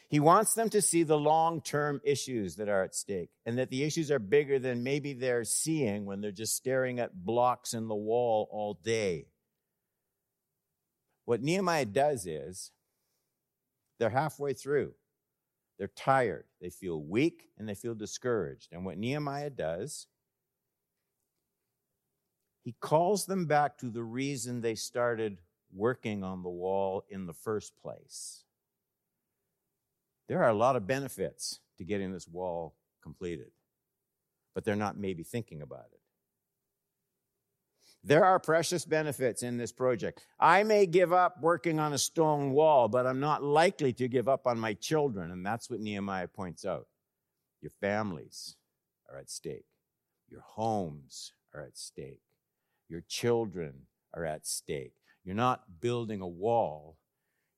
He 0.08 0.20
wants 0.20 0.54
them 0.54 0.70
to 0.70 0.80
see 0.80 1.02
the 1.02 1.18
long 1.18 1.60
term 1.60 2.00
issues 2.02 2.56
that 2.56 2.68
are 2.68 2.82
at 2.82 2.94
stake 2.94 3.30
and 3.44 3.58
that 3.58 3.68
the 3.68 3.84
issues 3.84 4.10
are 4.10 4.18
bigger 4.18 4.58
than 4.58 4.82
maybe 4.82 5.12
they're 5.12 5.44
seeing 5.44 6.06
when 6.06 6.22
they're 6.22 6.32
just 6.32 6.56
staring 6.56 6.98
at 6.98 7.24
blocks 7.24 7.74
in 7.74 7.88
the 7.88 7.94
wall 7.94 8.48
all 8.50 8.74
day. 8.82 9.26
What 11.26 11.42
Nehemiah 11.42 11.84
does 11.84 12.26
is 12.26 12.70
they're 13.98 14.08
halfway 14.08 14.54
through. 14.54 14.94
They're 15.78 15.88
tired. 15.88 16.46
They 16.62 16.70
feel 16.70 17.02
weak 17.02 17.44
and 17.58 17.68
they 17.68 17.74
feel 17.74 17.94
discouraged. 17.94 18.68
And 18.72 18.86
what 18.86 18.96
Nehemiah 18.96 19.50
does, 19.50 20.06
he 22.64 22.74
calls 22.80 23.26
them 23.26 23.44
back 23.44 23.76
to 23.78 23.90
the 23.90 24.02
reason 24.02 24.62
they 24.62 24.74
started 24.74 25.38
working 25.70 26.24
on 26.24 26.42
the 26.42 26.48
wall 26.48 27.04
in 27.10 27.26
the 27.26 27.34
first 27.34 27.76
place. 27.76 28.44
There 30.28 30.42
are 30.42 30.50
a 30.50 30.54
lot 30.54 30.76
of 30.76 30.87
benefits 30.87 31.61
to 31.78 31.85
getting 31.85 32.12
this 32.12 32.28
wall 32.28 32.75
completed, 33.02 33.50
but 34.54 34.64
they're 34.64 34.76
not 34.76 34.99
maybe 34.99 35.23
thinking 35.23 35.62
about 35.62 35.87
it. 35.92 36.00
There 38.04 38.25
are 38.25 38.38
precious 38.38 38.85
benefits 38.85 39.42
in 39.42 39.56
this 39.56 39.73
project. 39.73 40.25
I 40.38 40.62
may 40.62 40.87
give 40.87 41.12
up 41.12 41.42
working 41.42 41.80
on 41.80 41.92
a 41.92 41.99
stone 41.99 42.52
wall, 42.52 42.88
but 42.88 43.06
I'm 43.06 43.20
not 43.20 43.42
likely 43.42 43.92
to 43.94 44.08
give 44.08 44.28
up 44.28 44.47
on 44.47 44.58
my 44.58 44.75
children. 44.75 45.30
And 45.30 45.44
that's 45.44 45.68
what 45.68 45.80
Nehemiah 45.80 46.28
points 46.28 46.64
out. 46.64 46.87
Your 47.61 47.73
families 47.80 48.56
are 49.11 49.18
at 49.18 49.30
stake, 49.30 49.66
your 50.28 50.42
homes 50.42 51.32
are 51.52 51.62
at 51.62 51.76
stake, 51.76 52.23
your 52.88 53.02
children 53.08 53.87
are 54.14 54.25
at 54.25 54.47
stake. 54.47 54.92
You're 55.25 55.35
not 55.35 55.80
building 55.80 56.20
a 56.20 56.28
wall, 56.28 56.99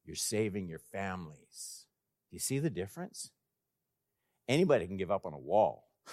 you're 0.05 0.17
saving 0.17 0.69
your 0.69 0.79
families. 0.79 1.87
Do 2.31 2.37
you 2.37 2.41
see 2.41 2.61
the 2.61 2.71
difference? 2.71 3.31
Anybody 4.49 4.87
can 4.87 4.97
give 4.97 5.11
up 5.11 5.27
on 5.27 5.33
a 5.33 5.39
wall. 5.39 5.89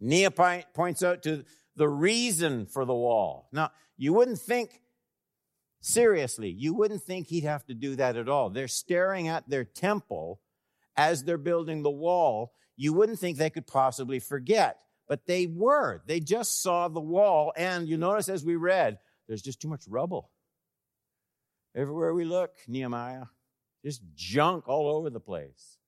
Nehemiah 0.00 0.64
points 0.74 1.02
out 1.02 1.22
to 1.22 1.44
the 1.76 1.88
reason 1.88 2.66
for 2.66 2.84
the 2.84 2.94
wall. 2.94 3.48
Now, 3.52 3.70
you 3.96 4.12
wouldn't 4.12 4.40
think, 4.40 4.80
seriously, 5.80 6.50
you 6.50 6.74
wouldn't 6.74 7.02
think 7.02 7.28
he'd 7.28 7.44
have 7.44 7.64
to 7.66 7.74
do 7.74 7.94
that 7.96 8.16
at 8.16 8.28
all. 8.28 8.50
They're 8.50 8.68
staring 8.68 9.28
at 9.28 9.48
their 9.48 9.64
temple 9.64 10.40
as 10.96 11.22
they're 11.22 11.38
building 11.38 11.82
the 11.82 11.90
wall. 11.90 12.52
You 12.76 12.92
wouldn't 12.92 13.20
think 13.20 13.38
they 13.38 13.50
could 13.50 13.66
possibly 13.66 14.18
forget, 14.18 14.80
but 15.06 15.26
they 15.26 15.46
were. 15.46 16.02
They 16.06 16.18
just 16.18 16.62
saw 16.62 16.88
the 16.88 17.00
wall, 17.00 17.52
and 17.56 17.88
you 17.88 17.96
notice 17.96 18.28
as 18.28 18.44
we 18.44 18.56
read, 18.56 18.98
there's 19.28 19.42
just 19.42 19.60
too 19.60 19.68
much 19.68 19.84
rubble. 19.88 20.30
Everywhere 21.74 22.14
we 22.14 22.24
look, 22.24 22.52
Nehemiah, 22.66 23.26
just 23.84 24.02
junk 24.14 24.68
all 24.68 24.96
over 24.96 25.10
the 25.10 25.20
place. 25.20 25.78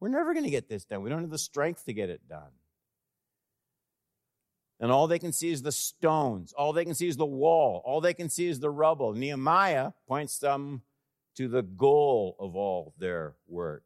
We're 0.00 0.08
never 0.08 0.34
going 0.34 0.44
to 0.44 0.50
get 0.50 0.68
this 0.68 0.84
done. 0.84 1.02
We 1.02 1.10
don't 1.10 1.22
have 1.22 1.30
the 1.30 1.38
strength 1.38 1.84
to 1.86 1.92
get 1.92 2.10
it 2.10 2.28
done. 2.28 2.52
And 4.78 4.92
all 4.92 5.06
they 5.06 5.18
can 5.18 5.32
see 5.32 5.50
is 5.50 5.62
the 5.62 5.72
stones. 5.72 6.52
All 6.52 6.72
they 6.72 6.84
can 6.84 6.94
see 6.94 7.08
is 7.08 7.16
the 7.16 7.24
wall. 7.24 7.82
All 7.84 8.02
they 8.02 8.12
can 8.12 8.28
see 8.28 8.46
is 8.46 8.60
the 8.60 8.70
rubble. 8.70 9.14
Nehemiah 9.14 9.92
points 10.06 10.38
them 10.38 10.82
to 11.36 11.48
the 11.48 11.62
goal 11.62 12.36
of 12.38 12.56
all 12.56 12.92
their 12.98 13.36
work. 13.48 13.85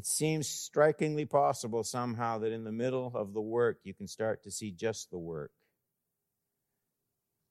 It 0.00 0.06
seems 0.06 0.48
strikingly 0.48 1.26
possible 1.26 1.84
somehow 1.84 2.38
that 2.38 2.52
in 2.52 2.64
the 2.64 2.72
middle 2.72 3.12
of 3.14 3.34
the 3.34 3.40
work, 3.42 3.80
you 3.84 3.92
can 3.92 4.08
start 4.08 4.42
to 4.42 4.50
see 4.50 4.70
just 4.70 5.10
the 5.10 5.18
work. 5.18 5.50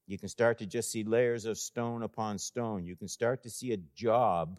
You 0.08 0.18
can 0.18 0.30
start 0.30 0.58
to 0.58 0.66
just 0.66 0.92
see 0.92 1.04
layers 1.04 1.46
of 1.46 1.60
stone 1.60 2.02
upon 2.02 2.40
stone. 2.40 2.86
You 2.86 2.96
can 2.96 3.08
start 3.08 3.44
to 3.44 3.52
see 3.52 3.72
a 3.72 3.78
job 3.78 4.58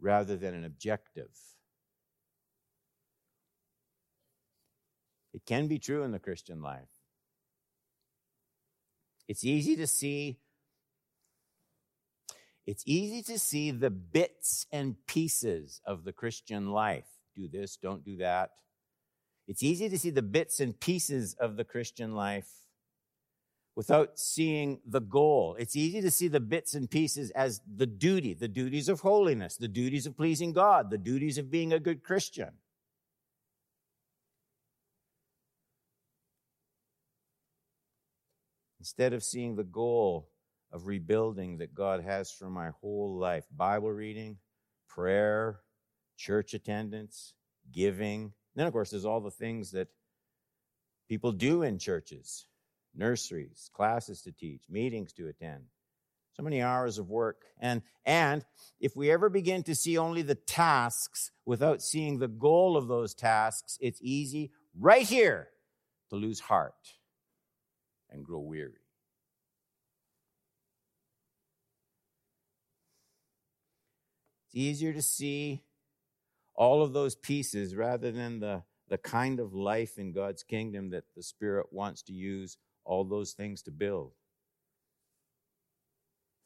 rather 0.00 0.36
than 0.36 0.52
an 0.52 0.64
objective. 0.64 1.30
It 5.32 5.42
can 5.46 5.68
be 5.68 5.78
true 5.78 6.02
in 6.02 6.10
the 6.10 6.18
Christian 6.18 6.60
life. 6.60 6.90
It's 9.28 9.44
easy 9.44 9.76
to 9.76 9.86
see 9.86 10.40
it's 12.68 12.82
easy 12.84 13.22
to 13.22 13.38
see 13.38 13.70
the 13.70 13.88
bits 13.88 14.66
and 14.70 14.94
pieces 15.06 15.80
of 15.86 16.04
the 16.04 16.12
Christian 16.12 16.70
life. 16.70 17.06
Do 17.34 17.48
this, 17.48 17.76
don't 17.76 18.04
do 18.04 18.18
that. 18.18 18.50
It's 19.46 19.62
easy 19.62 19.88
to 19.88 19.98
see 19.98 20.10
the 20.10 20.20
bits 20.20 20.60
and 20.60 20.78
pieces 20.78 21.34
of 21.40 21.56
the 21.56 21.64
Christian 21.64 22.14
life 22.14 22.50
without 23.74 24.18
seeing 24.18 24.80
the 24.86 25.00
goal. 25.00 25.56
It's 25.58 25.76
easy 25.76 26.02
to 26.02 26.10
see 26.10 26.28
the 26.28 26.40
bits 26.40 26.74
and 26.74 26.90
pieces 26.90 27.30
as 27.30 27.62
the 27.74 27.86
duty, 27.86 28.34
the 28.34 28.48
duties 28.48 28.90
of 28.90 29.00
holiness, 29.00 29.56
the 29.56 29.66
duties 29.66 30.04
of 30.04 30.14
pleasing 30.14 30.52
God, 30.52 30.90
the 30.90 30.98
duties 30.98 31.38
of 31.38 31.50
being 31.50 31.72
a 31.72 31.80
good 31.80 32.02
Christian. 32.02 32.50
Instead 38.78 39.14
of 39.14 39.24
seeing 39.24 39.56
the 39.56 39.64
goal 39.64 40.28
of 40.72 40.86
rebuilding 40.86 41.58
that 41.58 41.74
God 41.74 42.02
has 42.02 42.30
for 42.30 42.50
my 42.50 42.70
whole 42.80 43.16
life 43.16 43.44
Bible 43.56 43.90
reading, 43.90 44.38
prayer, 44.88 45.60
church 46.16 46.54
attendance, 46.54 47.34
giving. 47.72 48.22
And 48.22 48.32
then, 48.54 48.66
of 48.66 48.72
course, 48.72 48.90
there's 48.90 49.04
all 49.04 49.20
the 49.20 49.30
things 49.30 49.72
that 49.72 49.88
people 51.08 51.32
do 51.32 51.62
in 51.62 51.78
churches 51.78 52.46
nurseries, 52.94 53.70
classes 53.72 54.22
to 54.22 54.32
teach, 54.32 54.62
meetings 54.68 55.12
to 55.12 55.28
attend. 55.28 55.62
So 56.32 56.42
many 56.42 56.62
hours 56.62 56.98
of 56.98 57.08
work. 57.08 57.42
And, 57.60 57.82
and 58.04 58.44
if 58.80 58.96
we 58.96 59.10
ever 59.10 59.28
begin 59.28 59.62
to 59.64 59.74
see 59.74 59.98
only 59.98 60.22
the 60.22 60.34
tasks 60.34 61.30
without 61.44 61.82
seeing 61.82 62.18
the 62.18 62.28
goal 62.28 62.76
of 62.76 62.88
those 62.88 63.14
tasks, 63.14 63.78
it's 63.80 64.00
easy 64.02 64.52
right 64.78 65.06
here 65.06 65.48
to 66.10 66.16
lose 66.16 66.40
heart 66.40 66.74
and 68.10 68.24
grow 68.24 68.40
weary. 68.40 68.80
It's 74.46 74.47
easier 74.58 74.92
to 74.92 75.02
see 75.02 75.62
all 76.54 76.82
of 76.82 76.92
those 76.92 77.14
pieces 77.14 77.74
rather 77.74 78.10
than 78.10 78.40
the, 78.40 78.62
the 78.88 78.98
kind 78.98 79.38
of 79.38 79.54
life 79.54 79.98
in 79.98 80.12
God's 80.12 80.42
kingdom 80.42 80.90
that 80.90 81.04
the 81.16 81.22
Spirit 81.22 81.66
wants 81.70 82.02
to 82.02 82.12
use 82.12 82.56
all 82.84 83.04
those 83.04 83.32
things 83.32 83.62
to 83.62 83.70
build. 83.70 84.12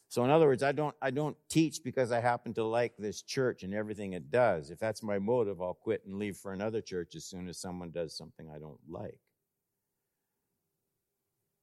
So 0.09 0.23
in 0.25 0.31
other 0.31 0.47
words, 0.47 0.63
I 0.63 0.73
don't 0.73 0.95
I 1.01 1.11
don't 1.11 1.39
teach 1.49 1.83
because 1.83 2.13
I 2.13 2.21
happen 2.21 2.53
to 2.55 2.65
like 2.65 2.99
this 2.99 3.23
church 3.23 3.63
and 3.63 3.73
everything 3.73 4.13
it 4.13 4.31
does. 4.31 4.71
If 4.71 4.79
that's 4.79 5.03
my 5.03 5.19
motive, 5.19 5.63
I'll 5.63 5.73
quit 5.73 6.05
and 6.05 6.19
leave 6.19 6.37
for 6.37 6.53
another 6.53 6.83
church 6.83 7.15
as 7.15 7.25
soon 7.25 7.49
as 7.49 7.57
someone 7.57 7.93
does 7.93 8.15
something 8.15 8.51
I 8.51 8.59
don't 8.59 8.81
like. 8.87 9.21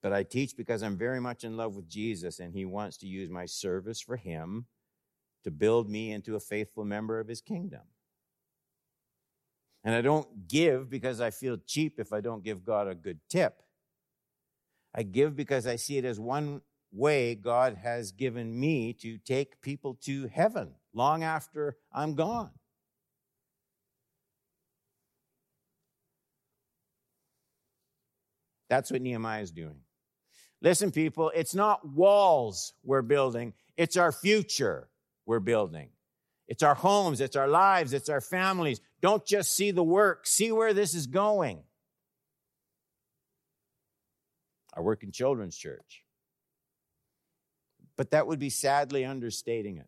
But 0.01 0.13
I 0.13 0.23
teach 0.23 0.57
because 0.57 0.81
I'm 0.81 0.97
very 0.97 1.21
much 1.21 1.43
in 1.43 1.57
love 1.57 1.75
with 1.75 1.87
Jesus 1.87 2.39
and 2.39 2.51
he 2.55 2.65
wants 2.65 2.97
to 2.97 3.07
use 3.07 3.29
my 3.29 3.45
service 3.45 4.01
for 4.01 4.17
him 4.17 4.65
to 5.43 5.51
build 5.51 5.89
me 5.89 6.11
into 6.11 6.35
a 6.35 6.39
faithful 6.39 6.85
member 6.85 7.19
of 7.19 7.27
his 7.27 7.41
kingdom. 7.41 7.81
And 9.83 9.95
I 9.95 10.01
don't 10.01 10.47
give 10.47 10.89
because 10.89 11.21
I 11.21 11.31
feel 11.31 11.57
cheap 11.65 11.99
if 11.99 12.11
I 12.11 12.21
don't 12.21 12.43
give 12.43 12.65
God 12.65 12.87
a 12.87 12.95
good 12.95 13.19
tip. 13.29 13.61
I 14.93 15.03
give 15.03 15.35
because 15.35 15.65
I 15.65 15.77
see 15.77 15.97
it 15.97 16.05
as 16.05 16.19
one 16.19 16.61
way 16.91 17.35
God 17.35 17.77
has 17.81 18.11
given 18.11 18.59
me 18.59 18.93
to 18.93 19.17
take 19.19 19.61
people 19.61 19.97
to 20.01 20.27
heaven 20.27 20.73
long 20.93 21.23
after 21.23 21.77
I'm 21.93 22.15
gone. 22.15 22.51
That's 28.69 28.91
what 28.91 29.01
Nehemiah 29.01 29.41
is 29.41 29.51
doing. 29.51 29.81
Listen, 30.61 30.91
people, 30.91 31.31
it's 31.33 31.55
not 31.55 31.87
walls 31.87 32.73
we're 32.83 33.01
building, 33.01 33.53
it's 33.77 33.97
our 33.97 34.11
future 34.11 34.89
we're 35.29 35.39
building. 35.39 35.89
It's 36.47 36.63
our 36.63 36.73
homes, 36.73 37.21
it's 37.21 37.35
our 37.35 37.47
lives, 37.47 37.93
it's 37.93 38.09
our 38.09 38.19
families. 38.19 38.81
Don't 38.99 39.23
just 39.23 39.55
see 39.55 39.69
the 39.69 39.83
work, 39.83 40.25
see 40.25 40.51
where 40.51 40.73
this 40.73 40.95
is 40.95 41.05
going. 41.05 41.61
I 44.75 44.81
work 44.81 45.03
in 45.03 45.11
children's 45.11 45.55
church. 45.55 46.03
But 47.95 48.09
that 48.09 48.25
would 48.25 48.39
be 48.39 48.49
sadly 48.49 49.05
understating 49.05 49.77
it. 49.77 49.87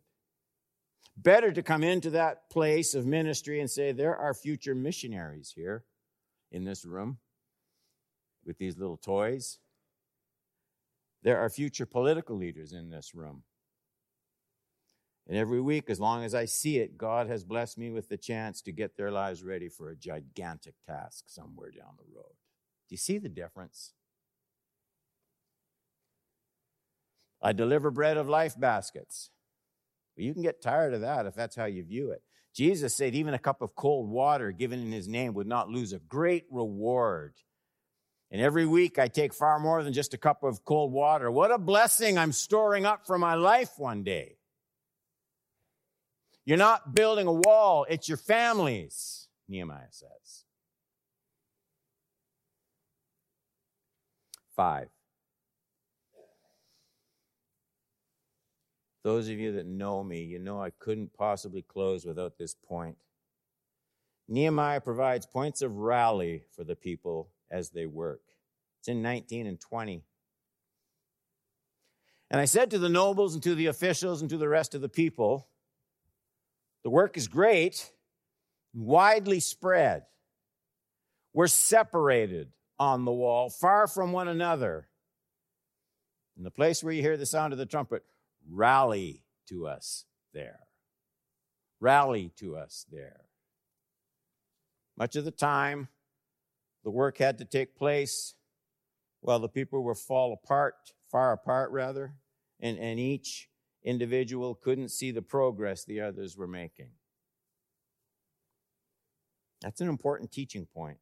Better 1.16 1.50
to 1.50 1.60
come 1.60 1.82
into 1.82 2.10
that 2.10 2.48
place 2.48 2.94
of 2.94 3.04
ministry 3.04 3.58
and 3.58 3.68
say, 3.68 3.90
there 3.90 4.16
are 4.16 4.34
future 4.34 4.76
missionaries 4.76 5.52
here 5.56 5.82
in 6.52 6.62
this 6.62 6.84
room 6.84 7.18
with 8.46 8.58
these 8.58 8.78
little 8.78 8.96
toys. 8.96 9.58
There 11.24 11.38
are 11.40 11.50
future 11.50 11.86
political 11.86 12.36
leaders 12.36 12.72
in 12.72 12.90
this 12.90 13.12
room. 13.12 13.42
And 15.28 15.36
every 15.36 15.60
week, 15.60 15.88
as 15.88 16.00
long 16.00 16.24
as 16.24 16.34
I 16.34 16.46
see 16.46 16.78
it, 16.78 16.98
God 16.98 17.28
has 17.28 17.44
blessed 17.44 17.78
me 17.78 17.90
with 17.90 18.08
the 18.08 18.16
chance 18.16 18.60
to 18.62 18.72
get 18.72 18.96
their 18.96 19.10
lives 19.10 19.42
ready 19.42 19.68
for 19.68 19.88
a 19.88 19.96
gigantic 19.96 20.74
task 20.86 21.24
somewhere 21.28 21.70
down 21.70 21.94
the 21.96 22.14
road. 22.14 22.34
Do 22.88 22.94
you 22.94 22.98
see 22.98 23.18
the 23.18 23.28
difference? 23.28 23.92
I 27.40 27.52
deliver 27.52 27.90
bread 27.90 28.16
of 28.16 28.28
life 28.28 28.58
baskets. 28.58 29.30
Well, 30.16 30.26
you 30.26 30.32
can 30.32 30.42
get 30.42 30.62
tired 30.62 30.94
of 30.94 31.00
that 31.00 31.26
if 31.26 31.34
that's 31.34 31.56
how 31.56 31.64
you 31.64 31.84
view 31.84 32.10
it. 32.10 32.22
Jesus 32.54 32.94
said 32.94 33.14
even 33.14 33.32
a 33.32 33.38
cup 33.38 33.62
of 33.62 33.74
cold 33.74 34.10
water 34.10 34.52
given 34.52 34.80
in 34.80 34.92
his 34.92 35.08
name 35.08 35.34
would 35.34 35.46
not 35.46 35.70
lose 35.70 35.92
a 35.92 35.98
great 35.98 36.44
reward. 36.50 37.34
And 38.30 38.40
every 38.40 38.66
week 38.66 38.98
I 38.98 39.08
take 39.08 39.32
far 39.32 39.58
more 39.58 39.82
than 39.82 39.92
just 39.92 40.14
a 40.14 40.18
cup 40.18 40.42
of 40.42 40.64
cold 40.64 40.92
water. 40.92 41.30
What 41.30 41.50
a 41.50 41.58
blessing 41.58 42.18
I'm 42.18 42.32
storing 42.32 42.84
up 42.84 43.06
for 43.06 43.18
my 43.18 43.34
life 43.34 43.72
one 43.78 44.02
day. 44.02 44.36
You're 46.44 46.58
not 46.58 46.94
building 46.94 47.26
a 47.26 47.32
wall, 47.32 47.86
it's 47.88 48.08
your 48.08 48.18
families, 48.18 49.28
Nehemiah 49.48 49.90
says. 49.90 50.44
Five. 54.56 54.88
Those 59.04 59.28
of 59.28 59.38
you 59.38 59.52
that 59.52 59.66
know 59.66 60.02
me, 60.04 60.22
you 60.22 60.38
know 60.38 60.62
I 60.62 60.70
couldn't 60.70 61.12
possibly 61.14 61.62
close 61.62 62.04
without 62.04 62.38
this 62.38 62.54
point. 62.54 62.96
Nehemiah 64.28 64.80
provides 64.80 65.26
points 65.26 65.62
of 65.62 65.76
rally 65.76 66.44
for 66.54 66.64
the 66.64 66.76
people 66.76 67.30
as 67.50 67.70
they 67.70 67.86
work. 67.86 68.22
It's 68.80 68.88
in 68.88 69.02
19 69.02 69.46
and 69.46 69.60
20. 69.60 70.04
And 72.30 72.40
I 72.40 72.46
said 72.46 72.70
to 72.70 72.78
the 72.78 72.88
nobles 72.88 73.34
and 73.34 73.42
to 73.42 73.54
the 73.54 73.66
officials 73.66 74.22
and 74.22 74.30
to 74.30 74.38
the 74.38 74.48
rest 74.48 74.74
of 74.74 74.80
the 74.80 74.88
people, 74.88 75.48
the 76.84 76.90
work 76.90 77.16
is 77.16 77.28
great, 77.28 77.90
widely 78.74 79.40
spread. 79.40 80.04
We're 81.32 81.46
separated 81.46 82.52
on 82.78 83.04
the 83.04 83.12
wall, 83.12 83.48
far 83.48 83.86
from 83.86 84.12
one 84.12 84.28
another. 84.28 84.88
In 86.36 86.44
the 86.44 86.50
place 86.50 86.82
where 86.82 86.92
you 86.92 87.02
hear 87.02 87.16
the 87.16 87.26
sound 87.26 87.52
of 87.52 87.58
the 87.58 87.66
trumpet, 87.66 88.02
rally 88.50 89.22
to 89.48 89.66
us 89.66 90.04
there. 90.34 90.60
Rally 91.80 92.32
to 92.36 92.56
us 92.56 92.86
there. 92.90 93.22
Much 94.96 95.16
of 95.16 95.24
the 95.24 95.30
time, 95.30 95.88
the 96.84 96.90
work 96.90 97.18
had 97.18 97.38
to 97.38 97.44
take 97.44 97.76
place 97.76 98.34
while 99.20 99.38
the 99.38 99.48
people 99.48 99.82
were 99.82 99.94
fall 99.94 100.32
apart, 100.32 100.74
far 101.10 101.32
apart 101.32 101.70
rather, 101.70 102.14
and, 102.60 102.78
and 102.78 102.98
each 102.98 103.48
individual 103.84 104.54
couldn't 104.54 104.90
see 104.90 105.10
the 105.10 105.22
progress 105.22 105.84
the 105.84 106.00
others 106.00 106.36
were 106.36 106.46
making. 106.46 106.90
That's 109.60 109.80
an 109.80 109.88
important 109.88 110.32
teaching 110.32 110.66
point. 110.66 110.98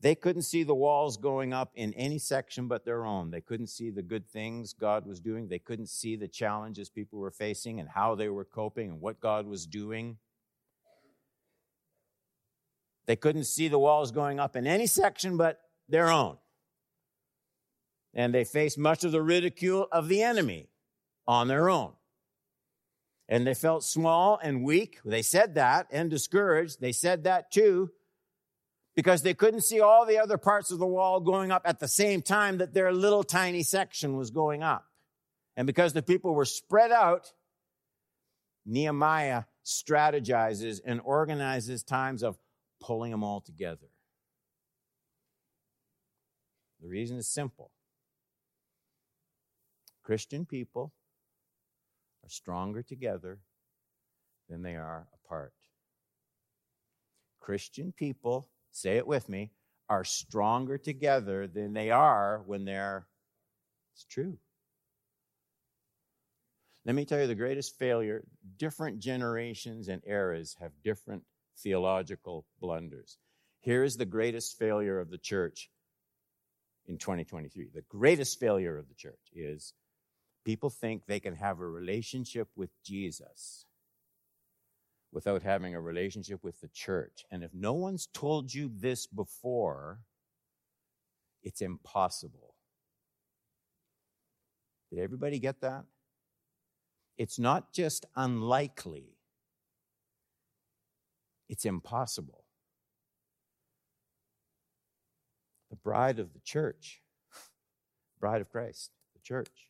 They 0.00 0.14
couldn't 0.14 0.42
see 0.42 0.62
the 0.62 0.74
walls 0.74 1.16
going 1.16 1.52
up 1.52 1.72
in 1.74 1.92
any 1.94 2.18
section 2.18 2.68
but 2.68 2.84
their 2.84 3.04
own. 3.04 3.30
They 3.30 3.40
couldn't 3.40 3.66
see 3.66 3.90
the 3.90 4.02
good 4.02 4.28
things 4.28 4.72
God 4.72 5.06
was 5.06 5.18
doing. 5.18 5.48
They 5.48 5.58
couldn't 5.58 5.88
see 5.88 6.14
the 6.14 6.28
challenges 6.28 6.88
people 6.88 7.18
were 7.18 7.32
facing 7.32 7.80
and 7.80 7.88
how 7.88 8.14
they 8.14 8.28
were 8.28 8.44
coping 8.44 8.90
and 8.90 9.00
what 9.00 9.20
God 9.20 9.46
was 9.46 9.66
doing. 9.66 10.18
They 13.06 13.16
couldn't 13.16 13.44
see 13.44 13.68
the 13.68 13.78
walls 13.78 14.12
going 14.12 14.38
up 14.38 14.54
in 14.54 14.66
any 14.66 14.86
section 14.86 15.36
but 15.36 15.60
their 15.88 16.10
own. 16.10 16.36
And 18.14 18.32
they 18.32 18.44
faced 18.44 18.78
much 18.78 19.02
of 19.02 19.12
the 19.12 19.22
ridicule 19.22 19.88
of 19.90 20.08
the 20.08 20.22
enemy 20.22 20.68
on 21.28 21.46
their 21.46 21.68
own. 21.70 21.92
And 23.28 23.46
they 23.46 23.54
felt 23.54 23.84
small 23.84 24.40
and 24.42 24.64
weak. 24.64 24.98
They 25.04 25.22
said 25.22 25.54
that 25.56 25.86
and 25.92 26.10
discouraged. 26.10 26.80
They 26.80 26.92
said 26.92 27.24
that 27.24 27.52
too 27.52 27.90
because 28.96 29.22
they 29.22 29.34
couldn't 29.34 29.60
see 29.60 29.80
all 29.80 30.04
the 30.04 30.18
other 30.18 30.38
parts 30.38 30.72
of 30.72 30.80
the 30.80 30.86
wall 30.86 31.20
going 31.20 31.52
up 31.52 31.62
at 31.64 31.78
the 31.78 31.86
same 31.86 32.20
time 32.20 32.58
that 32.58 32.74
their 32.74 32.92
little 32.92 33.22
tiny 33.22 33.62
section 33.62 34.16
was 34.16 34.32
going 34.32 34.60
up. 34.60 34.86
And 35.56 35.68
because 35.68 35.92
the 35.92 36.02
people 36.02 36.34
were 36.34 36.44
spread 36.44 36.90
out, 36.90 37.32
Nehemiah 38.66 39.44
strategizes 39.64 40.80
and 40.84 41.00
organizes 41.04 41.84
times 41.84 42.24
of 42.24 42.38
pulling 42.80 43.12
them 43.12 43.22
all 43.22 43.40
together. 43.40 43.86
The 46.80 46.88
reason 46.88 47.18
is 47.18 47.28
simple 47.28 47.70
Christian 50.02 50.44
people 50.44 50.92
are 52.28 52.30
stronger 52.30 52.82
together 52.82 53.38
than 54.50 54.62
they 54.62 54.76
are 54.76 55.06
apart. 55.24 55.54
Christian 57.40 57.90
people, 57.90 58.50
say 58.70 58.98
it 58.98 59.06
with 59.06 59.30
me, 59.30 59.50
are 59.88 60.04
stronger 60.04 60.76
together 60.76 61.46
than 61.46 61.72
they 61.72 61.90
are 61.90 62.42
when 62.44 62.66
they're, 62.66 63.06
it's 63.94 64.04
true. 64.04 64.36
Let 66.84 66.94
me 66.94 67.06
tell 67.06 67.20
you 67.20 67.26
the 67.26 67.34
greatest 67.34 67.78
failure 67.78 68.24
different 68.58 68.98
generations 68.98 69.88
and 69.88 70.02
eras 70.06 70.54
have 70.60 70.72
different 70.84 71.22
theological 71.56 72.44
blunders. 72.60 73.16
Here 73.60 73.84
is 73.84 73.96
the 73.96 74.04
greatest 74.04 74.58
failure 74.58 75.00
of 75.00 75.10
the 75.10 75.18
church 75.18 75.70
in 76.86 76.98
2023. 76.98 77.70
The 77.74 77.82
greatest 77.88 78.38
failure 78.38 78.76
of 78.76 78.88
the 78.88 78.94
church 78.94 79.30
is 79.34 79.72
people 80.48 80.70
think 80.70 81.04
they 81.04 81.20
can 81.20 81.34
have 81.34 81.60
a 81.60 81.68
relationship 81.68 82.48
with 82.56 82.70
Jesus 82.82 83.66
without 85.12 85.42
having 85.42 85.74
a 85.74 85.80
relationship 85.80 86.42
with 86.42 86.58
the 86.62 86.68
church. 86.68 87.22
And 87.30 87.44
if 87.44 87.52
no 87.52 87.74
one's 87.74 88.06
told 88.06 88.54
you 88.54 88.70
this 88.74 89.06
before, 89.06 89.98
it's 91.42 91.60
impossible. 91.60 92.54
Did 94.88 95.00
everybody 95.00 95.38
get 95.38 95.60
that? 95.60 95.84
It's 97.18 97.38
not 97.38 97.74
just 97.74 98.06
unlikely, 98.16 99.18
it's 101.50 101.66
impossible. 101.66 102.44
The 105.68 105.76
bride 105.76 106.18
of 106.18 106.32
the 106.32 106.40
church, 106.40 107.02
bride 108.18 108.40
of 108.40 108.48
Christ, 108.48 108.92
the 109.12 109.20
church. 109.20 109.68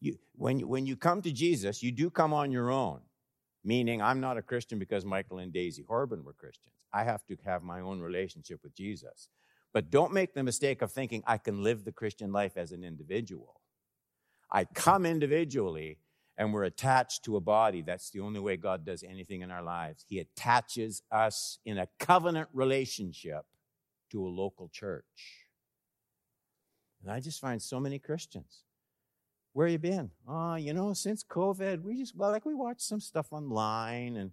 You, 0.00 0.18
when, 0.36 0.60
when 0.60 0.86
you 0.86 0.96
come 0.96 1.22
to 1.22 1.32
Jesus, 1.32 1.82
you 1.82 1.92
do 1.92 2.10
come 2.10 2.32
on 2.32 2.50
your 2.50 2.70
own, 2.70 3.00
meaning 3.64 4.00
I'm 4.00 4.20
not 4.20 4.38
a 4.38 4.42
Christian 4.42 4.78
because 4.78 5.04
Michael 5.04 5.38
and 5.38 5.52
Daisy 5.52 5.82
Horban 5.82 6.24
were 6.24 6.32
Christians. 6.32 6.74
I 6.92 7.04
have 7.04 7.24
to 7.26 7.36
have 7.44 7.62
my 7.62 7.80
own 7.80 8.00
relationship 8.00 8.60
with 8.62 8.74
Jesus. 8.74 9.28
But 9.72 9.90
don't 9.90 10.12
make 10.12 10.34
the 10.34 10.42
mistake 10.42 10.82
of 10.82 10.90
thinking 10.90 11.22
I 11.26 11.38
can 11.38 11.62
live 11.62 11.84
the 11.84 11.92
Christian 11.92 12.32
life 12.32 12.56
as 12.56 12.72
an 12.72 12.82
individual. 12.82 13.60
I 14.50 14.64
come 14.64 15.06
individually 15.06 15.98
and 16.36 16.52
we're 16.52 16.64
attached 16.64 17.24
to 17.24 17.36
a 17.36 17.40
body. 17.40 17.82
That's 17.82 18.10
the 18.10 18.20
only 18.20 18.40
way 18.40 18.56
God 18.56 18.84
does 18.84 19.02
anything 19.02 19.42
in 19.42 19.50
our 19.50 19.62
lives. 19.62 20.04
He 20.08 20.18
attaches 20.18 21.02
us 21.12 21.58
in 21.64 21.78
a 21.78 21.86
covenant 21.98 22.48
relationship 22.52 23.42
to 24.10 24.26
a 24.26 24.28
local 24.28 24.68
church. 24.68 25.04
And 27.02 27.12
I 27.12 27.20
just 27.20 27.40
find 27.40 27.60
so 27.60 27.78
many 27.78 27.98
Christians. 27.98 28.64
Where 29.52 29.66
you 29.66 29.78
been? 29.78 30.10
Oh, 30.28 30.54
you 30.54 30.72
know, 30.72 30.92
since 30.92 31.24
COVID, 31.24 31.82
we 31.82 31.96
just, 31.96 32.16
well, 32.16 32.30
like 32.30 32.46
we 32.46 32.54
watch 32.54 32.80
some 32.80 33.00
stuff 33.00 33.32
online 33.32 34.16
and 34.16 34.30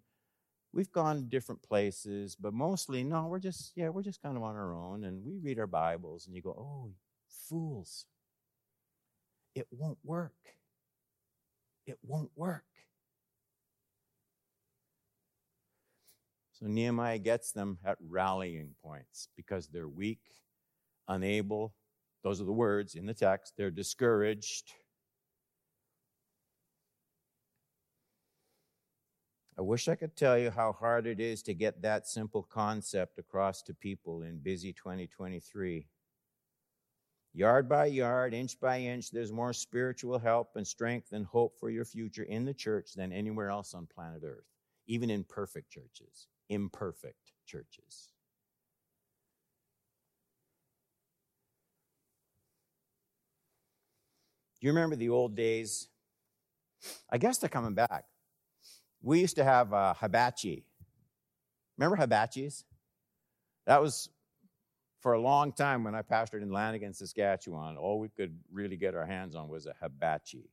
we've 0.73 0.91
gone 0.91 1.15
to 1.17 1.21
different 1.23 1.63
places, 1.63 2.35
but 2.39 2.53
mostly, 2.53 3.03
no, 3.03 3.25
we're 3.25 3.39
just, 3.39 3.71
yeah, 3.75 3.89
we're 3.89 4.03
just 4.03 4.21
kind 4.21 4.37
of 4.37 4.43
on 4.43 4.55
our 4.55 4.75
own 4.75 5.05
and 5.05 5.25
we 5.25 5.37
read 5.39 5.57
our 5.59 5.67
Bibles 5.67 6.27
and 6.27 6.35
you 6.35 6.41
go, 6.41 6.51
oh, 6.51 6.91
fools 7.49 8.05
it 9.57 9.67
won't 9.71 9.97
work. 10.03 10.35
It 11.87 11.97
won't 12.03 12.29
work. 12.35 12.63
So 16.53 16.67
Nehemiah 16.67 17.17
gets 17.17 17.51
them 17.51 17.79
at 17.83 17.97
rallying 18.07 18.75
points 18.83 19.29
because 19.35 19.67
they're 19.67 19.87
weak, 19.87 20.21
unable. 21.07 21.73
Those 22.23 22.39
are 22.39 22.45
the 22.45 22.51
words 22.51 22.93
in 22.93 23.07
the 23.07 23.13
text. 23.15 23.53
They're 23.57 23.71
discouraged. 23.71 24.73
I 29.57 29.63
wish 29.63 29.87
I 29.87 29.95
could 29.95 30.15
tell 30.15 30.37
you 30.37 30.51
how 30.51 30.71
hard 30.71 31.07
it 31.07 31.19
is 31.19 31.41
to 31.43 31.53
get 31.55 31.81
that 31.81 32.07
simple 32.07 32.43
concept 32.43 33.17
across 33.17 33.63
to 33.63 33.73
people 33.73 34.21
in 34.21 34.37
busy 34.37 34.71
2023. 34.71 35.87
Yard 37.33 37.67
by 37.67 37.87
yard, 37.87 38.35
inch 38.35 38.59
by 38.59 38.79
inch, 38.79 39.09
there's 39.09 39.31
more 39.31 39.53
spiritual 39.53 40.19
help 40.19 40.51
and 40.55 40.65
strength 40.65 41.11
and 41.11 41.25
hope 41.25 41.57
for 41.59 41.71
your 41.71 41.85
future 41.85 42.23
in 42.23 42.45
the 42.45 42.53
church 42.53 42.93
than 42.95 43.11
anywhere 43.11 43.49
else 43.49 43.73
on 43.73 43.87
planet 43.87 44.21
Earth, 44.23 44.45
even 44.85 45.09
in 45.09 45.23
perfect 45.23 45.71
churches, 45.71 46.27
imperfect 46.49 47.31
churches. 47.47 48.09
Do 54.59 54.67
you 54.67 54.71
remember 54.71 54.95
the 54.95 55.09
old 55.09 55.35
days? 55.35 55.87
I 57.09 57.17
guess 57.17 57.39
they're 57.39 57.49
coming 57.49 57.73
back. 57.73 58.05
We 59.01 59.19
used 59.19 59.35
to 59.35 59.43
have 59.43 59.73
a 59.73 59.93
hibachi. 59.93 60.65
Remember 61.77 61.97
hibachis? 61.97 62.63
That 63.65 63.81
was 63.81 64.09
for 65.01 65.13
a 65.13 65.21
long 65.21 65.51
time 65.51 65.83
when 65.83 65.95
I 65.95 66.01
pastored 66.01 66.41
in 66.41 66.51
Lanigan, 66.51 66.93
Saskatchewan, 66.93 67.77
all 67.77 67.99
we 67.99 68.09
could 68.09 68.37
really 68.51 68.77
get 68.77 68.95
our 68.95 69.05
hands 69.05 69.35
on 69.35 69.47
was 69.47 69.65
a 69.67 69.75
hibachi. 69.81 70.49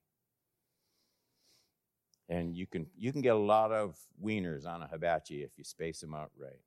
And 2.28 2.56
you 2.56 2.66
can 2.66 2.86
you 2.96 3.12
can 3.12 3.20
get 3.20 3.34
a 3.34 3.38
lot 3.38 3.72
of 3.72 3.98
wieners 4.22 4.66
on 4.66 4.82
a 4.82 4.86
hibachi 4.86 5.42
if 5.42 5.50
you 5.56 5.64
space 5.64 6.00
them 6.00 6.14
out 6.14 6.30
right. 6.38 6.60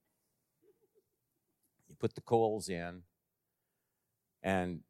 You 1.88 1.96
put 1.98 2.14
the 2.14 2.22
coals 2.22 2.70
in, 2.70 3.02
and 4.44 4.82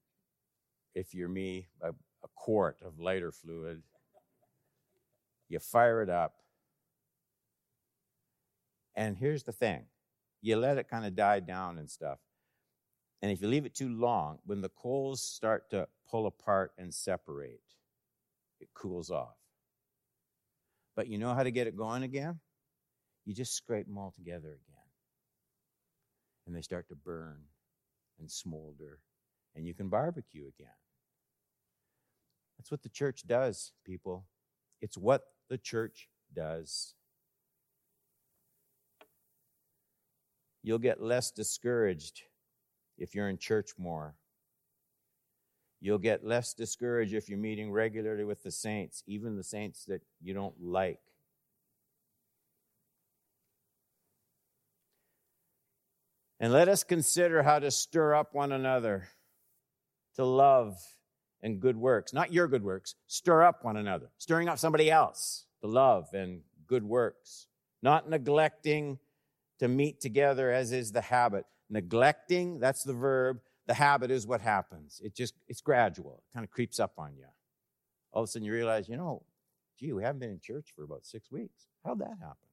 if 0.96 1.14
you're 1.14 1.30
me, 1.30 1.68
a, 1.82 1.90
a 1.90 2.28
quart 2.36 2.78
of 2.84 3.00
lighter 3.00 3.32
fluid. 3.32 3.82
You 5.50 5.60
fire 5.60 6.02
it 6.02 6.10
up. 6.10 6.34
And 8.98 9.16
here's 9.16 9.44
the 9.44 9.54
thing 9.54 9.86
you 10.42 10.58
let 10.58 10.78
it 10.78 10.90
kind 10.90 11.06
of 11.06 11.16
die 11.16 11.40
down 11.40 11.78
and 11.78 11.90
stuff. 11.90 12.18
And 13.22 13.32
if 13.32 13.42
you 13.42 13.48
leave 13.48 13.66
it 13.66 13.74
too 13.74 13.90
long, 13.90 14.40
when 14.46 14.62
the 14.62 14.70
coals 14.70 15.22
start 15.22 15.70
to 15.70 15.88
pull 16.10 16.28
apart 16.28 16.74
and 16.78 16.94
separate, 16.94 17.62
it 18.60 18.70
cools 18.74 19.10
off. 19.10 19.38
But 20.96 21.08
you 21.08 21.18
know 21.18 21.34
how 21.34 21.44
to 21.44 21.52
get 21.52 21.68
it 21.68 21.78
going 21.78 22.04
again? 22.04 22.40
You 23.26 23.34
just 23.34 23.56
scrape 23.56 23.88
them 23.88 23.98
all 23.98 24.12
together 24.12 24.50
again. 24.50 24.84
And 26.46 26.56
they 26.56 26.62
start 26.62 26.88
to 26.90 26.96
burn 26.96 27.38
and 28.20 28.32
smolder, 28.32 29.00
and 29.56 29.66
you 29.68 29.74
can 29.74 29.90
barbecue 29.90 30.48
again. 30.48 30.70
That's 32.58 32.72
what 32.72 32.82
the 32.82 32.90
church 32.90 33.28
does, 33.28 33.74
people. 33.86 34.26
It's 34.82 34.98
what 34.98 35.24
the 35.50 35.58
church 35.58 36.10
does. 36.34 36.96
You'll 40.68 40.80
get 40.80 41.02
less 41.02 41.32
discouraged 41.32 42.24
if 42.98 43.16
you're 43.16 43.30
in 43.30 43.38
church 43.38 43.70
more. 43.78 44.16
You'll 45.80 45.98
get 45.98 46.26
less 46.26 46.54
discouraged 46.54 47.14
if 47.14 47.30
you're 47.30 47.40
meeting 47.40 47.72
regularly 47.72 48.26
with 48.26 48.44
the 48.44 48.52
saints, 48.52 49.02
even 49.08 49.38
the 49.38 49.46
saints 49.46 49.86
that 49.86 50.02
you 50.22 50.34
don't 50.34 50.62
like. 50.62 51.00
And 56.38 56.52
let 56.52 56.68
us 56.68 56.84
consider 56.84 57.44
how 57.44 57.60
to 57.60 57.72
stir 57.72 58.14
up 58.14 58.34
one 58.34 58.52
another 58.52 59.08
to 60.18 60.26
love 60.26 60.78
and 61.42 61.62
good 61.62 61.78
works. 61.78 62.14
Not 62.14 62.34
your 62.34 62.50
good 62.50 62.66
works, 62.66 62.96
stir 63.08 63.44
up 63.44 63.64
one 63.64 63.78
another, 63.78 64.10
stirring 64.18 64.50
up 64.50 64.60
somebody 64.60 64.92
else 64.92 65.46
to 65.62 65.68
love 65.68 66.10
and 66.14 66.42
good 66.68 66.84
works. 66.84 67.48
Not 67.82 68.10
neglecting 68.10 69.00
to 69.60 69.68
meet 69.68 70.00
together 70.00 70.52
as 70.52 70.72
is 70.72 70.92
the 70.92 71.02
habit, 71.02 71.46
neglecting, 71.70 72.60
that's 72.60 72.84
the 72.84 72.94
verb. 72.94 73.40
The 73.68 73.74
habit 73.74 74.12
is 74.12 74.26
what 74.26 74.40
happens. 74.40 75.02
It 75.04 75.14
just, 75.14 75.34
it's 75.48 75.62
gradual. 75.62 76.24
It 76.24 76.34
kind 76.34 76.44
of 76.46 76.50
creeps 76.50 76.80
up 76.80 76.94
on 76.98 77.16
you. 77.18 77.26
All 78.14 78.24
of 78.24 78.30
a 78.30 78.32
sudden 78.32 78.46
you 78.46 78.54
realize, 78.54 78.88
you 78.88 78.96
know, 78.96 79.24
gee, 79.78 79.92
we 79.92 80.04
haven't 80.04 80.20
been 80.20 80.30
in 80.30 80.40
church 80.40 80.70
for 80.76 80.84
about 80.84 81.06
six 81.06 81.30
weeks. 81.32 81.68
How'd 81.86 82.00
that 82.00 82.18
happen? 82.20 82.48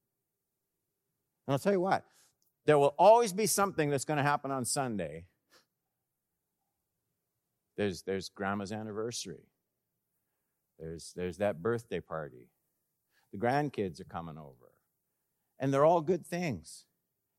And 1.46 1.52
I'll 1.52 1.58
tell 1.58 1.72
you 1.72 1.80
what, 1.80 2.04
there 2.66 2.78
will 2.78 2.94
always 2.98 3.32
be 3.32 3.46
something 3.46 3.90
that's 3.90 4.04
going 4.04 4.16
to 4.16 4.22
happen 4.22 4.50
on 4.50 4.64
Sunday. 4.64 5.26
There's, 7.76 8.02
there's 8.02 8.28
grandma's 8.28 8.72
anniversary. 8.72 9.48
There's, 10.78 11.12
there's 11.14 11.38
that 11.38 11.62
birthday 11.62 12.00
party. 12.00 12.48
The 13.32 13.38
grandkids 13.38 14.00
are 14.00 14.04
coming 14.04 14.38
over. 14.38 14.72
And 15.58 15.72
they're 15.72 15.84
all 15.84 16.00
good 16.00 16.26
things. 16.26 16.86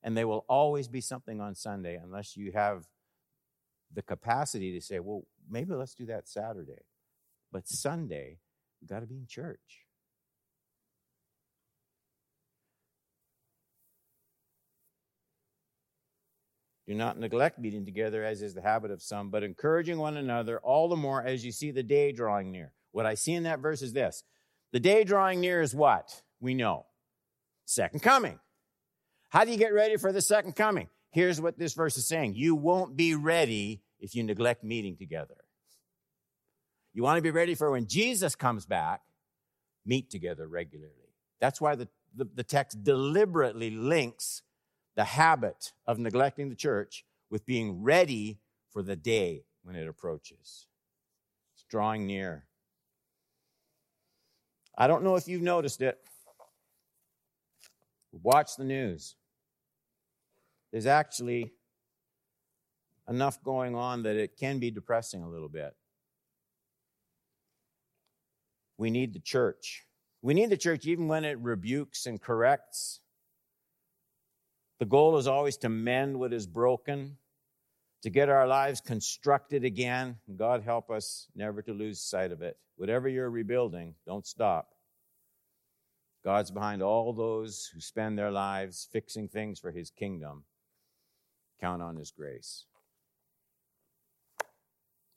And 0.05 0.15
they 0.15 0.23
will 0.23 0.45
always 0.47 0.87
be 0.87 1.01
something 1.01 1.41
on 1.41 1.55
Sunday 1.55 1.99
unless 2.01 2.37
you 2.37 2.51
have 2.51 2.85
the 3.91 4.03
capacity 4.03 4.71
to 4.73 4.79
say, 4.79 4.99
well, 4.99 5.23
maybe 5.49 5.73
let's 5.73 5.95
do 5.95 6.05
that 6.05 6.29
Saturday. 6.29 6.83
But 7.51 7.67
Sunday, 7.67 8.37
we've 8.79 8.89
got 8.89 8.99
to 8.99 9.07
be 9.07 9.15
in 9.15 9.25
church. 9.27 9.85
Do 16.87 16.93
not 16.93 17.17
neglect 17.17 17.57
meeting 17.57 17.83
together, 17.83 18.23
as 18.23 18.43
is 18.43 18.53
the 18.53 18.61
habit 18.61 18.91
of 18.91 19.01
some, 19.01 19.31
but 19.31 19.41
encouraging 19.41 19.97
one 19.97 20.17
another 20.17 20.59
all 20.59 20.87
the 20.87 20.95
more 20.95 21.23
as 21.23 21.43
you 21.43 21.51
see 21.51 21.71
the 21.71 21.81
day 21.81 22.11
drawing 22.11 22.51
near. 22.51 22.73
What 22.91 23.07
I 23.07 23.15
see 23.15 23.33
in 23.33 23.43
that 23.43 23.59
verse 23.59 23.81
is 23.81 23.93
this 23.93 24.23
the 24.71 24.79
day 24.79 25.03
drawing 25.03 25.41
near 25.41 25.61
is 25.61 25.73
what? 25.73 26.21
We 26.39 26.53
know. 26.53 26.85
Second 27.65 28.01
coming. 28.01 28.39
How 29.35 29.43
do 29.43 29.51
you 29.51 29.57
get 29.57 29.73
ready 29.73 29.97
for 29.97 30.13
the 30.13 30.21
second 30.21 30.55
coming? 30.55 30.87
Here's 31.11 31.41
what 31.41 31.59
this 31.59 31.73
verse 31.73 31.97
is 31.97 32.07
saying 32.07 32.35
You 32.35 32.55
won't 32.55 32.95
be 32.95 33.15
ready 33.15 33.81
if 33.99 34.15
you 34.15 34.23
neglect 34.23 34.63
meeting 34.63 34.95
together. 34.95 35.35
You 36.93 37.03
want 37.03 37.17
to 37.17 37.21
be 37.21 37.31
ready 37.31 37.53
for 37.53 37.69
when 37.69 37.85
Jesus 37.85 38.33
comes 38.33 38.65
back, 38.65 39.01
meet 39.85 40.09
together 40.09 40.47
regularly. 40.47 41.11
That's 41.41 41.59
why 41.59 41.75
the, 41.75 41.89
the, 42.15 42.29
the 42.33 42.43
text 42.45 42.81
deliberately 42.81 43.71
links 43.71 44.41
the 44.95 45.03
habit 45.03 45.73
of 45.85 45.99
neglecting 45.99 46.47
the 46.47 46.55
church 46.55 47.03
with 47.29 47.45
being 47.45 47.83
ready 47.83 48.39
for 48.71 48.81
the 48.81 48.95
day 48.95 49.43
when 49.63 49.75
it 49.75 49.85
approaches. 49.85 50.67
It's 51.55 51.65
drawing 51.69 52.07
near. 52.07 52.45
I 54.77 54.87
don't 54.87 55.03
know 55.03 55.17
if 55.17 55.27
you've 55.27 55.41
noticed 55.41 55.81
it. 55.81 55.99
Watch 58.23 58.55
the 58.55 58.63
news. 58.63 59.17
There's 60.75 60.88
actually 60.88 61.53
enough 63.07 63.41
going 63.41 63.75
on 63.75 64.03
that 64.03 64.17
it 64.17 64.35
can 64.35 64.59
be 64.59 64.71
depressing 64.71 65.23
a 65.23 65.29
little 65.29 65.47
bit. 65.47 65.73
We 68.77 68.89
need 68.89 69.13
the 69.13 69.21
church. 69.21 69.85
We 70.21 70.33
need 70.33 70.49
the 70.49 70.57
church 70.57 70.85
even 70.85 71.07
when 71.07 71.23
it 71.23 71.39
rebukes 71.39 72.05
and 72.05 72.21
corrects 72.21 72.99
the 74.79 74.85
goal 74.85 75.17
is 75.17 75.27
always 75.27 75.57
to 75.57 75.69
mend 75.69 76.19
what 76.19 76.33
is 76.33 76.45
broken, 76.45 77.17
to 78.03 78.09
get 78.09 78.29
our 78.29 78.45
lives 78.45 78.81
constructed 78.81 79.63
again. 79.63 80.17
God 80.35 80.63
help 80.63 80.91
us 80.91 81.27
never 81.33 81.61
to 81.61 81.73
lose 81.73 82.01
sight 82.01 82.31
of 82.31 82.41
it. 82.41 82.57
Whatever 82.75 83.07
you're 83.07 83.29
rebuilding, 83.29 83.95
don't 84.05 84.27
stop. 84.27 84.67
God's 86.25 86.51
behind 86.51 86.81
all 86.81 87.13
those 87.13 87.69
who 87.73 87.79
spend 87.79 88.17
their 88.17 88.31
lives 88.31 88.89
fixing 88.91 89.29
things 89.29 89.59
for 89.59 89.71
his 89.71 89.91
kingdom. 89.91 90.43
Count 91.59 91.81
on 91.81 91.95
his 91.95 92.11
grace. 92.11 92.65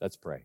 Let's 0.00 0.16
pray. 0.16 0.44